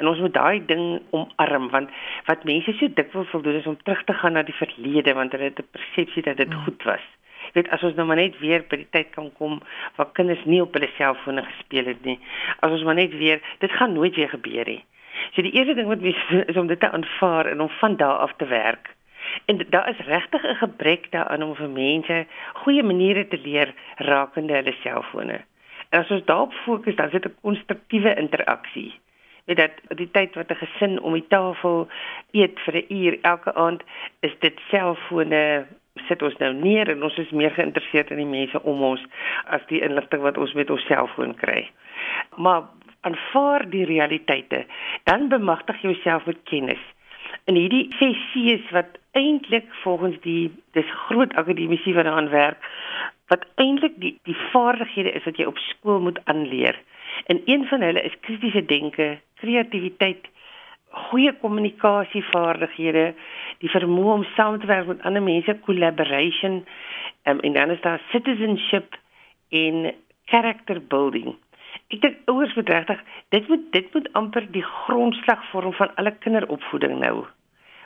En 0.00 0.08
ons 0.08 0.22
moet 0.24 0.34
daai 0.38 0.64
ding 0.72 0.86
omarm 1.10 1.68
want 1.76 1.92
wat 2.30 2.48
mense 2.48 2.72
so 2.72 2.88
dikwels 2.88 3.36
wil 3.36 3.44
doen 3.44 3.60
is 3.60 3.68
om 3.68 3.76
terug 3.82 4.04
te 4.08 4.16
gaan 4.22 4.32
na 4.32 4.42
die 4.42 4.56
verlede 4.62 5.14
want 5.20 5.36
hulle 5.36 5.50
het 5.52 5.60
'n 5.60 5.72
persepsie 5.76 6.22
dat 6.22 6.40
dit 6.40 6.54
goed 6.64 6.82
was. 6.88 7.04
Weet 7.52 7.68
as 7.68 7.82
ons 7.82 7.94
nou 7.94 8.06
maar 8.06 8.16
net 8.16 8.38
weer 8.38 8.64
by 8.70 8.76
die 8.76 8.90
tyd 8.90 9.12
kan 9.12 9.28
kom 9.36 9.60
waar 9.96 10.10
kinders 10.16 10.44
nie 10.44 10.62
op 10.62 10.72
hulle 10.72 10.88
selfone 10.96 11.44
gespeel 11.44 11.92
het 11.92 12.04
nie. 12.04 12.18
As 12.60 12.70
ons 12.70 12.82
maar 12.82 12.94
net 12.94 13.12
weer 13.12 13.42
dit 13.58 13.70
gaan 13.70 13.92
nooit 13.92 14.16
weer 14.16 14.28
gebeur 14.28 14.64
nie. 14.66 14.82
So 15.32 15.42
die 15.42 15.52
eerste 15.52 15.74
ding 15.74 15.88
wat 15.88 16.00
doen 16.00 16.14
is 16.50 16.56
om 16.56 16.66
dit 16.66 16.80
te 16.80 16.90
aanvaar 16.90 17.46
en 17.46 17.60
om 17.60 17.68
van 17.68 17.96
daar 17.96 18.16
af 18.16 18.32
te 18.36 18.46
werk. 18.46 18.94
En 19.44 19.66
daar 19.70 19.88
is 19.88 20.06
regtig 20.06 20.42
'n 20.42 20.54
gebrek 20.54 21.10
daaraan 21.10 21.42
om 21.42 21.54
vir 21.54 21.68
mense 21.68 22.26
goeie 22.52 22.82
maniere 22.82 23.28
te 23.28 23.38
leer 23.38 23.74
rakende 23.96 24.54
hulle 24.54 24.74
selfone. 24.82 25.40
En 25.88 26.00
as 26.00 26.10
ons 26.10 26.24
daarop 26.24 26.52
fokus, 26.52 26.96
dan 26.96 27.06
is 27.06 27.12
dit 27.12 27.24
'n 27.24 27.36
konstruktiewe 27.40 28.14
interaksie. 28.14 28.94
Weet 29.44 29.56
dat 29.56 29.70
die 29.88 30.10
tyd 30.10 30.34
wat 30.34 30.50
'n 30.50 30.62
gesin 30.64 31.00
om 31.00 31.12
die 31.12 31.26
tafel 31.28 31.88
eet 32.30 32.60
vir 32.60 32.74
'n 32.74 32.84
uur 32.88 33.18
elke 33.20 33.54
aand, 33.54 33.82
is 34.20 34.38
dit 34.38 34.60
selfone 34.70 35.66
sit 35.94 36.22
ons 36.22 36.36
nou 36.36 36.52
neer 36.52 36.90
en 36.90 37.02
ons 37.02 37.18
is 37.18 37.30
meer 37.30 37.50
geïnteresseerd 37.50 38.10
in 38.10 38.16
die 38.16 38.26
mense 38.26 38.62
om 38.62 38.82
ons 38.82 39.04
as 39.44 39.66
die 39.66 39.80
inligting 39.80 40.22
wat 40.22 40.38
ons 40.38 40.52
met 40.52 40.70
ons 40.70 40.86
selfoon 40.86 41.34
kry. 41.34 41.70
Maar 42.36 42.62
aanvaar 43.04 43.68
die 43.70 43.84
realiteite, 43.88 44.64
dan 45.04 45.28
bemagtig 45.28 45.80
jouself 45.82 46.26
met 46.26 46.42
kennis. 46.50 46.82
En 47.44 47.54
hierdie 47.54 47.86
ses 47.98 48.18
C's 48.32 48.70
wat 48.72 48.98
eintlik 49.12 49.66
volgens 49.82 50.16
die 50.24 50.52
dis 50.76 50.90
groot 51.06 51.34
akademici 51.34 51.92
wat 51.94 52.04
daaraan 52.08 52.32
werk, 52.32 52.60
wat 53.32 53.46
eintlik 53.60 53.96
die 54.00 54.14
die 54.28 54.36
vaardighede 54.52 55.12
is 55.12 55.24
wat 55.24 55.38
jy 55.38 55.46
op 55.48 55.58
skool 55.58 56.00
moet 56.00 56.20
aanleer. 56.30 56.78
En 57.26 57.42
een 57.44 57.66
van 57.70 57.80
hulle 57.80 58.02
is 58.02 58.16
kritiese 58.20 58.64
denke, 58.66 59.18
kreatiwiteit, 59.40 60.26
goeie 61.08 61.32
kommunikasievaardighede, 61.42 63.06
die 63.62 63.70
vermoë 63.70 64.12
om 64.18 64.26
saam 64.34 64.60
te 64.60 64.70
werk 64.70 64.86
met 64.90 65.02
ander 65.02 65.22
mense, 65.22 65.58
collaboration, 65.66 66.62
um, 67.24 67.40
en 67.40 67.52
dan 67.52 67.70
is 67.70 67.80
daar 67.80 68.02
citizenship 68.10 68.96
en 69.48 69.94
character 70.24 70.80
building. 70.82 71.34
Ek 71.94 72.00
dink 72.02 72.30
ouers 72.32 72.54
moet 72.58 72.70
regtig 72.72 73.02
dit 73.30 73.48
moet 73.48 73.66
dit 73.74 73.92
moet 73.94 74.06
amper 74.18 74.46
die 74.50 74.64
grondslag 74.66 75.42
vorm 75.52 75.74
van 75.78 75.92
alle 76.00 76.10
kinderopvoeding 76.24 76.98
nou. 76.98 77.26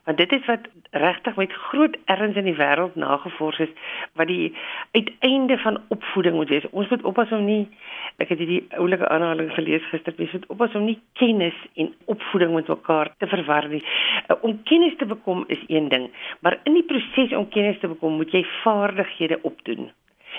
Want 0.08 0.20
dit 0.22 0.32
is 0.32 0.46
wat 0.48 0.64
regtig 0.90 1.36
met 1.36 1.52
groot 1.52 1.96
erns 2.14 2.38
in 2.40 2.48
die 2.48 2.56
wêreld 2.56 2.96
nagevors 2.96 3.58
is 3.66 3.74
wat 4.16 4.30
die 4.30 4.54
uiteinde 4.96 5.58
van 5.64 5.76
opvoeding 5.96 6.38
moet 6.38 6.54
wees. 6.54 6.70
Ons 6.70 6.88
moet 6.88 7.04
oppas 7.10 7.34
om 7.36 7.44
nie 7.44 7.66
ek 8.16 8.32
het 8.32 8.40
hierdie 8.40 8.64
oulike 8.80 9.12
aanhaling 9.12 9.52
gelees 9.58 9.84
gister, 9.92 10.16
ons 10.16 10.32
moet 10.38 10.48
oppas 10.56 10.80
om 10.80 10.88
nie 10.88 10.96
kennis 11.20 11.60
en 11.76 11.92
opvoeding 12.16 12.56
met 12.56 12.72
mekaar 12.72 13.12
te 13.20 13.28
verwar 13.28 13.68
nie. 13.68 13.84
Uh, 13.84 14.40
om 14.40 14.56
kennis 14.72 14.96
te 14.96 15.12
bekom 15.12 15.44
is 15.52 15.68
een 15.68 15.92
ding, 15.92 16.08
maar 16.40 16.56
in 16.64 16.80
die 16.80 16.88
proses 16.88 17.36
om 17.36 17.50
kennis 17.52 17.80
te 17.84 17.92
bekom 17.92 18.16
moet 18.16 18.32
jy 18.32 18.46
vaardighede 18.62 19.42
opdoen. 19.42 19.90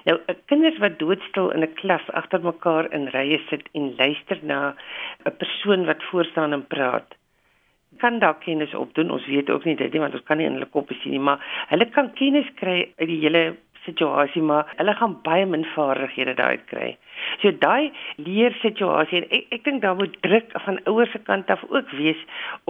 Nou, 0.05 0.17
kinders 0.45 0.77
wat 0.77 0.99
doodstil 0.99 1.49
in 1.51 1.63
'n 1.63 1.73
klas 1.73 2.05
agter 2.11 2.41
mekaar 2.43 2.91
in 2.93 3.07
rye 3.07 3.39
sit 3.49 3.69
en 3.73 3.95
luister 3.97 4.39
na 4.41 4.75
'n 5.25 5.37
persoon 5.37 5.85
wat 5.85 6.03
voor 6.03 6.25
staan 6.25 6.53
en 6.53 6.67
praat, 6.67 7.15
kan 7.97 8.19
dalk 8.19 8.39
kennis 8.45 8.73
opdoen. 8.73 9.11
Ons 9.11 9.25
weet 9.25 9.49
ook 9.49 9.65
nie 9.65 9.75
dit 9.75 9.91
nie 9.91 9.99
want 9.99 10.13
ons 10.13 10.23
kan 10.23 10.37
nie 10.37 10.45
in 10.45 10.53
hulle 10.53 10.65
koppe 10.65 10.93
sien 10.93 11.11
nie, 11.11 11.19
maar 11.19 11.39
hulle 11.69 11.89
kan 11.89 12.13
kennis 12.13 12.49
kry 12.55 12.91
uit 12.97 13.07
die 13.07 13.19
hele 13.25 13.55
situasie, 13.89 14.41
maar 14.41 14.69
hulle 14.77 14.95
gaan 15.01 15.17
baie 15.25 15.45
min 15.45 15.65
vaardighede 15.75 16.35
daaruit 16.37 16.65
kry. 16.71 16.89
So 17.41 17.51
daai 17.51 17.91
leer 18.15 18.55
situasie 18.61 19.21
en 19.21 19.27
ek 19.35 19.55
ek 19.57 19.65
dink 19.65 19.81
daar 19.83 19.97
moet 19.99 20.15
druk 20.23 20.53
van 20.65 20.79
ouers 20.91 21.11
se 21.11 21.19
kant 21.27 21.49
af 21.51 21.63
ook 21.69 21.91
wees 21.99 22.21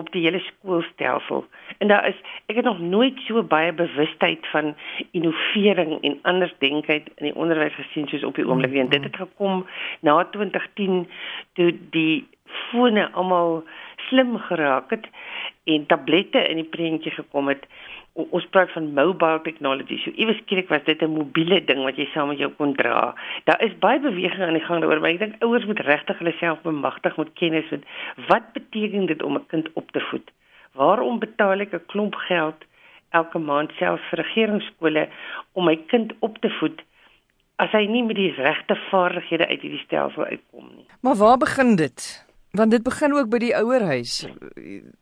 op 0.01 0.10
die 0.15 0.23
hele 0.25 0.41
skoolstelsel. 0.47 1.45
En 1.77 1.91
daar 1.93 2.08
is 2.10 2.17
ek 2.47 2.62
het 2.62 2.65
nog 2.69 2.79
nooit 2.79 3.19
so 3.27 3.43
baie 3.43 3.73
bewustheid 3.73 4.47
van 4.53 4.73
innovering 5.12 5.99
en 6.01 6.19
anders 6.32 6.55
denkheid 6.63 7.12
in 7.17 7.29
die 7.29 7.36
onderwys 7.36 7.77
gesien 7.77 8.10
soos 8.10 8.25
op 8.25 8.39
die 8.39 8.47
oomblik 8.47 8.73
nie. 8.73 8.88
Dit 8.89 9.03
het 9.03 9.21
gekom 9.21 9.65
na 10.05 10.23
2010 10.34 11.05
toe 11.53 11.71
die 11.93 12.27
fone 12.71 13.10
almal 13.12 13.63
slim 14.10 14.38
geraak 14.38 14.89
het 14.89 15.05
en 15.69 15.86
tablette 15.86 16.41
in 16.49 16.62
die 16.62 16.69
prentjie 16.73 17.13
gekom 17.13 17.51
het 17.51 17.65
ons 18.29 18.45
praat 18.53 18.71
van 18.71 18.93
mobile 18.93 19.41
technology. 19.43 19.97
So 20.03 20.12
iewes 20.15 20.39
skielik 20.43 20.69
was 20.69 20.84
dit 20.86 21.01
'n 21.01 21.13
mobiele 21.13 21.63
ding 21.65 21.84
wat 21.84 21.97
jy 21.97 22.08
saam 22.13 22.27
met 22.27 22.38
jou 22.38 22.49
kon 22.58 22.73
dra. 22.73 23.15
Daar 23.45 23.62
is 23.62 23.77
baie 23.79 23.99
beweging 23.99 24.41
aan 24.41 24.58
die 24.60 24.65
gang 24.65 24.82
daaroor, 24.82 24.99
maar 24.99 25.12
ek 25.12 25.19
dink 25.19 25.43
ouers 25.43 25.65
moet 25.65 25.79
regtig 25.79 26.17
hulle 26.17 26.34
self 26.39 26.62
bemagtig 26.62 27.17
met 27.17 27.34
kennis 27.34 27.69
met 27.69 27.84
wat 28.27 28.53
beteken 28.53 29.05
dit 29.05 29.23
om 29.23 29.36
'n 29.36 29.45
kind 29.47 29.67
op 29.73 29.91
te 29.91 29.99
voed? 29.99 30.32
Waarom 30.73 31.19
betaal 31.19 31.60
ek 31.60 31.73
'n 31.73 31.86
klomp 31.88 32.15
geld 32.15 32.60
elke 33.10 33.39
maand 33.39 33.71
selfs 33.71 34.10
vir 34.10 34.19
regeringsskole 34.19 35.08
om 35.53 35.65
my 35.65 35.75
kind 35.75 36.13
op 36.19 36.38
te 36.38 36.49
voed? 36.49 36.82
As 37.55 37.71
hy 37.71 37.86
nie 37.86 38.03
met 38.03 38.15
die 38.15 38.34
regte 38.34 38.75
vaardighede 38.75 39.47
uit 39.47 39.62
hierdie 39.62 39.84
stelsel 39.86 40.23
uitkom 40.23 40.69
nie. 40.75 40.86
Maar 41.01 41.15
waar 41.15 41.38
begin 41.38 41.75
dit? 41.75 42.28
Want 42.51 42.71
dit 42.71 42.83
begin 42.83 43.13
ook 43.13 43.29
by 43.29 43.38
die 43.38 43.55
ouerhuis. 43.55 44.13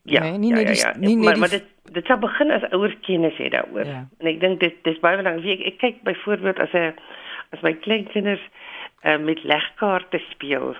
Ja, 0.03 0.21
nee, 0.23 0.37
nie 0.37 0.49
ja, 0.49 0.55
net 0.55 0.79
ja, 0.79 0.89
ja. 0.89 0.97
nie 0.99 1.15
net 1.15 1.25
maar, 1.25 1.37
maar 1.37 1.49
dit 1.49 1.67
dit 1.91 2.05
sal 2.05 2.19
begin 2.19 2.51
as 2.51 2.65
ouers 2.75 2.95
kennis 3.07 3.37
het 3.39 3.51
daaroor. 3.51 3.85
Ja. 3.87 4.01
En 4.19 4.27
ek 4.27 4.39
dink 4.39 4.59
dit 4.59 4.75
dis 4.83 4.99
baie 4.99 5.15
belangrik. 5.15 5.61
Ek, 5.63 5.71
ek 5.71 5.77
kyk 5.79 6.01
byvoorbeeld 6.09 6.59
as 6.59 6.73
'n 6.75 6.99
as 7.55 7.61
my 7.63 7.71
kleinkinders 7.73 8.43
uh, 9.03 9.15
met 9.17 9.43
legkaarte 9.43 10.19
speel. 10.29 10.75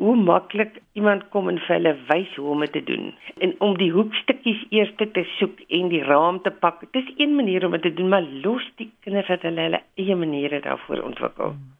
Hoe 0.00 0.16
maklik 0.16 0.80
iemand 0.92 1.28
kom 1.28 1.48
en 1.48 1.60
vir 1.66 1.76
hulle 1.76 1.92
wys 2.08 2.32
hoe 2.36 2.48
om 2.50 2.64
dit 2.64 2.72
te 2.72 2.82
doen. 2.84 3.12
En 3.38 3.52
om 3.58 3.76
die 3.76 3.90
hoekstukkies 3.92 4.64
eers 4.70 4.92
te 4.96 5.26
soek 5.36 5.60
en 5.68 5.88
die 5.88 6.02
raam 6.02 6.40
te 6.42 6.50
pak. 6.50 6.80
Dis 6.92 7.12
een 7.16 7.34
manier 7.34 7.66
om 7.66 7.76
dit 7.76 7.82
te 7.82 7.94
doen, 7.94 8.08
maar 8.08 8.22
los 8.22 8.64
die 8.80 8.90
kinders 9.04 9.28
dat 9.28 9.42
hulle 9.42 9.60
hulle 9.60 9.82
eie 9.94 10.16
maniere 10.16 10.60
daarvoor 10.60 11.02
ontwikkel. 11.02 11.52
Hmm. 11.52 11.72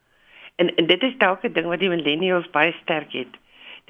En, 0.57 0.75
en 0.77 0.87
dit 0.87 1.03
is 1.03 1.17
dalk 1.19 1.43
'n 1.43 1.53
ding 1.53 1.67
wat 1.67 1.81
die 1.81 1.89
millennials 1.89 2.51
baie 2.51 2.77
sterk 2.83 3.13
het 3.13 3.41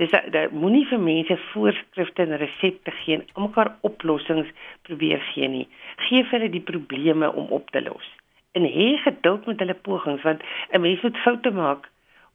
dis 0.01 0.11
dat 0.11 0.53
moenie 0.53 0.87
vir 0.91 0.99
mense 0.99 1.37
voorskrifte 1.53 2.23
en 2.23 2.37
resepte 2.37 2.91
gee 3.05 3.19
en 3.19 3.27
almekaar 3.33 3.75
oplossings 3.81 4.49
probeer 4.83 5.23
gee 5.33 5.49
nie. 5.49 5.67
Gee 6.09 6.25
vir 6.25 6.39
hulle 6.39 6.51
die 6.51 6.65
probleme 6.73 7.33
om 7.33 7.51
op 7.59 7.71
te 7.71 7.83
los. 7.83 8.07
En 8.55 8.67
hê 8.67 8.95
geduld 9.03 9.47
met 9.47 9.59
hulle 9.63 9.75
pogings 9.75 10.23
want 10.23 10.43
'n 10.73 10.81
mens 10.81 11.03
moet 11.03 11.17
foute 11.17 11.51
maak 11.51 11.91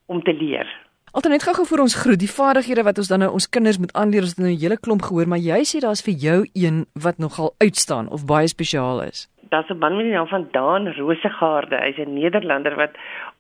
om 0.06 0.24
te 0.24 0.34
leer. 0.34 0.68
Alternatief 1.12 1.56
gou 1.56 1.66
vir 1.66 1.82
ons 1.82 1.96
groet 1.96 2.20
die 2.20 2.36
vaardighede 2.40 2.84
wat 2.84 2.98
ons 2.98 3.08
dan 3.08 3.20
nou 3.20 3.32
ons 3.32 3.50
kinders 3.50 3.80
moet 3.80 3.94
aanleer 3.94 4.22
ons 4.22 4.36
het 4.36 4.38
nou 4.38 4.52
'n 4.52 4.62
hele 4.62 4.78
klomp 4.78 5.02
gehoor 5.02 5.28
maar 5.28 5.42
jy 5.52 5.62
sê 5.66 5.80
daar's 5.80 6.06
vir 6.06 6.14
jou 6.14 6.40
een 6.54 6.86
wat 6.94 7.18
nogal 7.18 7.56
uitstaan 7.58 8.10
of 8.10 8.26
baie 8.26 8.48
spesiaal 8.48 9.02
is 9.02 9.30
daar's 9.50 9.70
'n 9.70 9.78
man 9.78 9.96
met 9.96 10.06
die 10.06 10.14
naam 10.14 10.28
van 10.28 10.48
Daan 10.52 10.88
Rosegaarde. 10.94 11.76
Hy's 11.76 11.98
'n 11.98 12.14
Nederlander 12.14 12.76
wat 12.76 12.92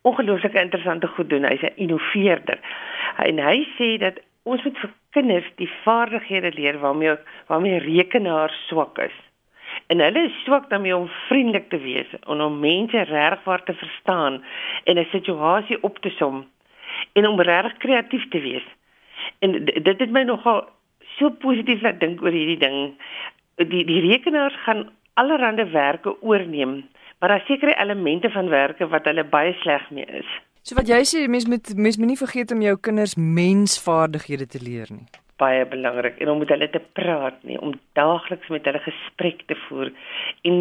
ongelooflik 0.02 0.54
interessante 0.54 1.08
goed 1.08 1.30
doen. 1.30 1.44
Hy's 1.44 1.62
'n 1.62 1.72
innoveerder. 1.76 2.60
En 3.18 3.40
hy 3.40 3.68
sê 3.78 3.98
dat 3.98 4.20
ons 4.44 4.64
moet 4.64 4.78
vir 4.78 4.94
kinders 5.16 5.50
die 5.56 5.70
vaardighede 5.84 6.52
leer 6.56 6.80
waarmee 6.80 7.18
waarmee 7.48 7.80
rekenaar 7.80 8.54
swak 8.68 8.98
is. 8.98 9.18
En 9.88 10.00
hulle 10.00 10.24
is 10.30 10.44
swak 10.44 10.70
daarmee 10.70 10.96
om 10.96 11.10
vriendelik 11.28 11.70
te 11.70 11.78
wees 11.82 12.10
en 12.20 12.42
om 12.42 12.60
mense 12.60 13.04
regwaar 13.10 13.64
te 13.64 13.74
verstaan 13.74 14.44
en 14.84 14.98
'n 14.98 15.08
situasie 15.12 15.84
op 15.84 15.98
te 16.00 16.10
som 16.10 16.46
en 17.14 17.28
om 17.28 17.42
reg 17.42 17.78
kreatief 17.78 18.30
te 18.30 18.40
wees. 18.40 18.66
En 19.40 19.66
dit 19.66 20.00
het 20.00 20.12
my 20.12 20.24
nogal 20.24 20.70
so 21.18 21.30
positief 21.30 21.82
laat 21.82 22.00
dink 22.00 22.22
oor 22.22 22.32
hierdie 22.32 22.58
ding. 22.58 22.98
Die 23.56 23.86
die 23.86 24.02
rekenaars 24.10 24.56
gaan 24.66 24.90
allerlei 25.14 25.72
werke 25.72 26.22
oorneem, 26.22 26.90
maar 27.20 27.30
daar 27.30 27.44
sekerre 27.46 27.76
elemente 27.76 28.30
van 28.30 28.50
werke 28.50 28.88
wat 28.88 29.06
hulle 29.06 29.24
baie 29.24 29.54
sleg 29.54 29.90
mee 29.90 30.06
is. 30.06 30.30
So 30.70 30.78
wat 30.78 30.86
jy 30.86 31.00
sê, 31.10 31.24
mens 31.26 31.48
moet 31.50 31.66
mens 31.82 31.96
moenie 31.98 32.20
vergeet 32.20 32.52
om 32.54 32.60
jou 32.62 32.76
kinders 32.86 33.16
mensvaardighede 33.18 34.46
te 34.54 34.60
leer 34.62 34.92
nie. 34.94 35.08
Baie 35.42 35.64
belangrik 35.66 36.20
en 36.22 36.30
om 36.30 36.44
met 36.44 36.52
hulle 36.54 36.68
te 36.70 36.82
praat 36.94 37.40
nie, 37.50 37.58
om 37.58 37.72
daagliks 37.98 38.52
met 38.54 38.70
hulle 38.70 38.82
gesprek 38.84 39.42
te 39.50 39.58
voer. 39.64 39.90
En 40.46 40.60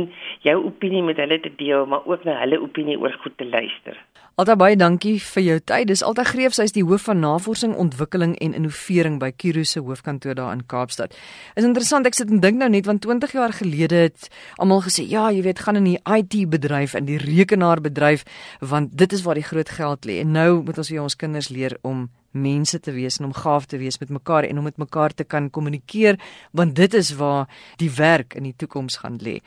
jou 0.49 0.59
opinie 0.69 1.03
met 1.05 1.21
hulle 1.21 1.41
te 1.45 1.53
deel, 1.61 1.87
maar 1.87 2.07
ook 2.09 2.25
na 2.27 2.39
hulle 2.43 2.61
opinie 2.65 2.99
oor 2.99 3.15
goed 3.23 3.37
te 3.39 3.47
luister. 3.47 3.99
Alta 4.39 4.55
baie 4.55 4.77
dankie 4.79 5.17
vir 5.19 5.43
jou 5.43 5.57
tyd. 5.67 5.89
Dis 5.91 6.03
Alta 6.07 6.23
Greef, 6.23 6.55
sy 6.55 6.69
is 6.69 6.75
die 6.77 6.85
hoof 6.87 7.09
van 7.09 7.19
navorsing, 7.25 7.73
ontwikkeling 7.75 8.37
en 8.45 8.53
innovering 8.55 9.17
by 9.19 9.33
Kiro 9.35 9.65
se 9.67 9.83
hoofkantoor 9.83 10.37
daar 10.39 10.53
in 10.55 10.63
Kaapstad. 10.71 11.17
Is 11.59 11.67
interessant, 11.67 12.07
ek 12.07 12.15
sit 12.15 12.31
en 12.31 12.39
dink 12.45 12.61
nou 12.61 12.69
net 12.71 12.87
want 12.87 13.03
20 13.03 13.35
jaar 13.35 13.57
gelede 13.57 14.05
het 14.05 14.29
almal 14.63 14.85
gesê, 14.87 15.03
ja, 15.11 15.27
jy 15.35 15.43
weet, 15.49 15.65
gaan 15.67 15.81
in 15.81 15.91
die 15.91 15.99
IT 15.99 16.39
bedryf 16.55 16.95
en 16.95 17.11
die 17.11 17.19
rekenaarbedryf 17.19 18.23
want 18.63 18.95
dit 18.95 19.19
is 19.19 19.27
waar 19.27 19.43
die 19.43 19.49
groot 19.49 19.75
geld 19.75 20.07
lê. 20.07 20.21
En 20.23 20.31
nou 20.39 20.63
moet 20.63 20.79
ons 20.79 20.95
vir 20.95 21.03
ons 21.03 21.19
kinders 21.19 21.51
leer 21.51 21.75
om 21.83 22.07
mense 22.31 22.79
te 22.79 22.95
wees 22.95 23.19
en 23.19 23.33
om 23.33 23.35
gaaf 23.35 23.67
te 23.67 23.83
wees 23.83 23.99
met 23.99 24.15
mekaar 24.21 24.47
en 24.47 24.63
om 24.63 24.71
met 24.71 24.79
mekaar 24.79 25.19
te 25.19 25.27
kan 25.27 25.51
kommunikeer 25.51 26.23
want 26.55 26.79
dit 26.79 26.95
is 26.95 27.17
waar 27.19 27.51
die 27.83 27.91
werk 27.91 28.39
in 28.39 28.47
die 28.47 28.55
toekoms 28.55 29.03
gaan 29.03 29.19
lê. 29.19 29.41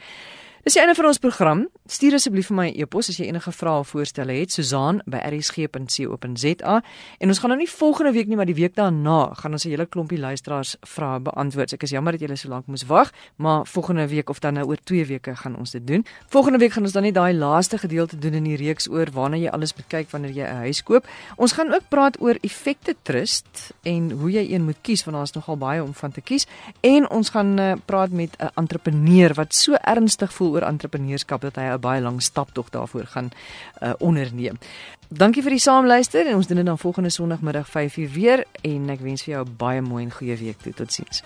Dis 0.62 0.76
die 0.78 0.82
einde 0.82 0.93
van 0.95 1.08
ons 1.10 1.17
program. 1.17 1.63
Stuur 1.91 2.15
asseblief 2.15 2.47
vir 2.47 2.56
my 2.56 2.69
'n 2.69 2.71
e 2.71 2.80
e-pos 2.84 3.10
as 3.10 3.17
jy 3.19 3.25
enige 3.27 3.51
vrae 3.51 3.80
of 3.80 3.88
voorstelle 3.91 4.32
het. 4.32 4.51
Susan@rsg.co.za. 4.51 6.84
En 7.19 7.27
ons 7.27 7.39
gaan 7.39 7.49
nou 7.49 7.60
nie 7.60 7.69
volgende 7.69 8.12
week 8.12 8.27
nie, 8.27 8.36
maar 8.36 8.45
die 8.45 8.56
week 8.56 8.75
daarna 8.75 9.34
gaan 9.34 9.51
ons 9.51 9.65
'n 9.65 9.69
hele 9.69 9.86
klompie 9.86 10.19
luisteraars 10.19 10.75
vrae 10.82 11.19
beantwoord. 11.19 11.69
So 11.69 11.75
ek 11.75 11.84
is 11.84 11.89
jammer 11.89 12.12
dat 12.12 12.21
julle 12.21 12.36
so 12.36 12.47
lank 12.47 12.67
moes 12.67 12.86
wag, 12.86 13.12
maar 13.36 13.65
volgende 13.65 14.08
week 14.08 14.30
of 14.30 14.39
dan 14.39 14.54
nou 14.54 14.67
oor 14.67 14.77
2 14.84 15.06
weke 15.06 15.36
gaan 15.36 15.58
ons 15.58 15.71
dit 15.71 15.88
doen. 15.88 16.06
Volgende 16.30 16.58
week 16.58 16.71
gaan 16.71 16.84
ons 16.84 16.91
dan 16.91 17.04
net 17.04 17.13
daai 17.13 17.34
laaste 17.34 17.77
gedeelte 17.77 18.17
doen 18.17 18.34
in 18.34 18.43
die 18.43 18.56
reeks 18.56 18.89
oor 18.89 19.12
waarna 19.12 19.38
jy 19.38 19.49
alles 19.49 19.75
moet 19.75 19.88
kyk 19.88 20.10
wanneer 20.10 20.32
jy 20.32 20.43
'n 20.43 20.56
huis 20.56 20.84
koop. 20.84 21.08
Ons 21.36 21.51
gaan 21.51 21.73
ook 21.73 21.84
praat 21.89 22.21
oor 22.21 22.38
effekte 22.41 22.95
trust 23.01 23.73
en 23.84 24.12
hoe 24.12 24.32
jy 24.32 24.54
een 24.54 24.63
moet 24.63 24.77
kies 24.82 25.04
want 25.04 25.15
daar 25.15 25.25
is 25.25 25.34
nogal 25.34 25.58
baie 25.58 25.84
om 25.84 25.93
van 25.93 26.12
te 26.12 26.21
kies. 26.21 26.47
En 26.80 27.10
ons 27.10 27.30
gaan 27.30 27.60
uh, 27.60 27.73
praat 27.86 28.12
met 28.12 28.38
'n 28.39 28.49
entrepreneur 28.56 29.34
wat 29.34 29.54
so 29.54 29.73
ernstig 29.73 30.34
voel 30.34 30.51
oor 30.51 30.62
entrepreneurskap 30.62 31.41
dat 31.41 31.56
hy 31.56 31.63
'n 31.63 31.81
baie 31.82 32.02
lang 32.02 32.22
staptog 32.22 32.70
daarvoor 32.70 33.06
gaan 33.06 33.32
uh, 33.82 33.94
onderneem. 34.00 34.60
Dankie 35.10 35.44
vir 35.44 35.58
die 35.58 35.63
saamluister 35.63 36.28
en 36.28 36.39
ons 36.39 36.48
doen 36.48 36.62
dit 36.62 36.65
dan 36.65 36.80
volgende 36.80 37.10
Sondagmiddag 37.10 37.67
5:00 37.67 38.13
weer 38.13 38.46
en 38.62 38.89
ek 38.89 39.02
wens 39.04 39.24
vir 39.24 39.34
jou 39.34 39.46
'n 39.46 39.56
baie 39.58 39.82
mooi 39.82 40.04
en 40.04 40.12
goeie 40.12 40.38
week 40.38 40.62
toe. 40.62 40.74
Totsiens. 40.74 41.24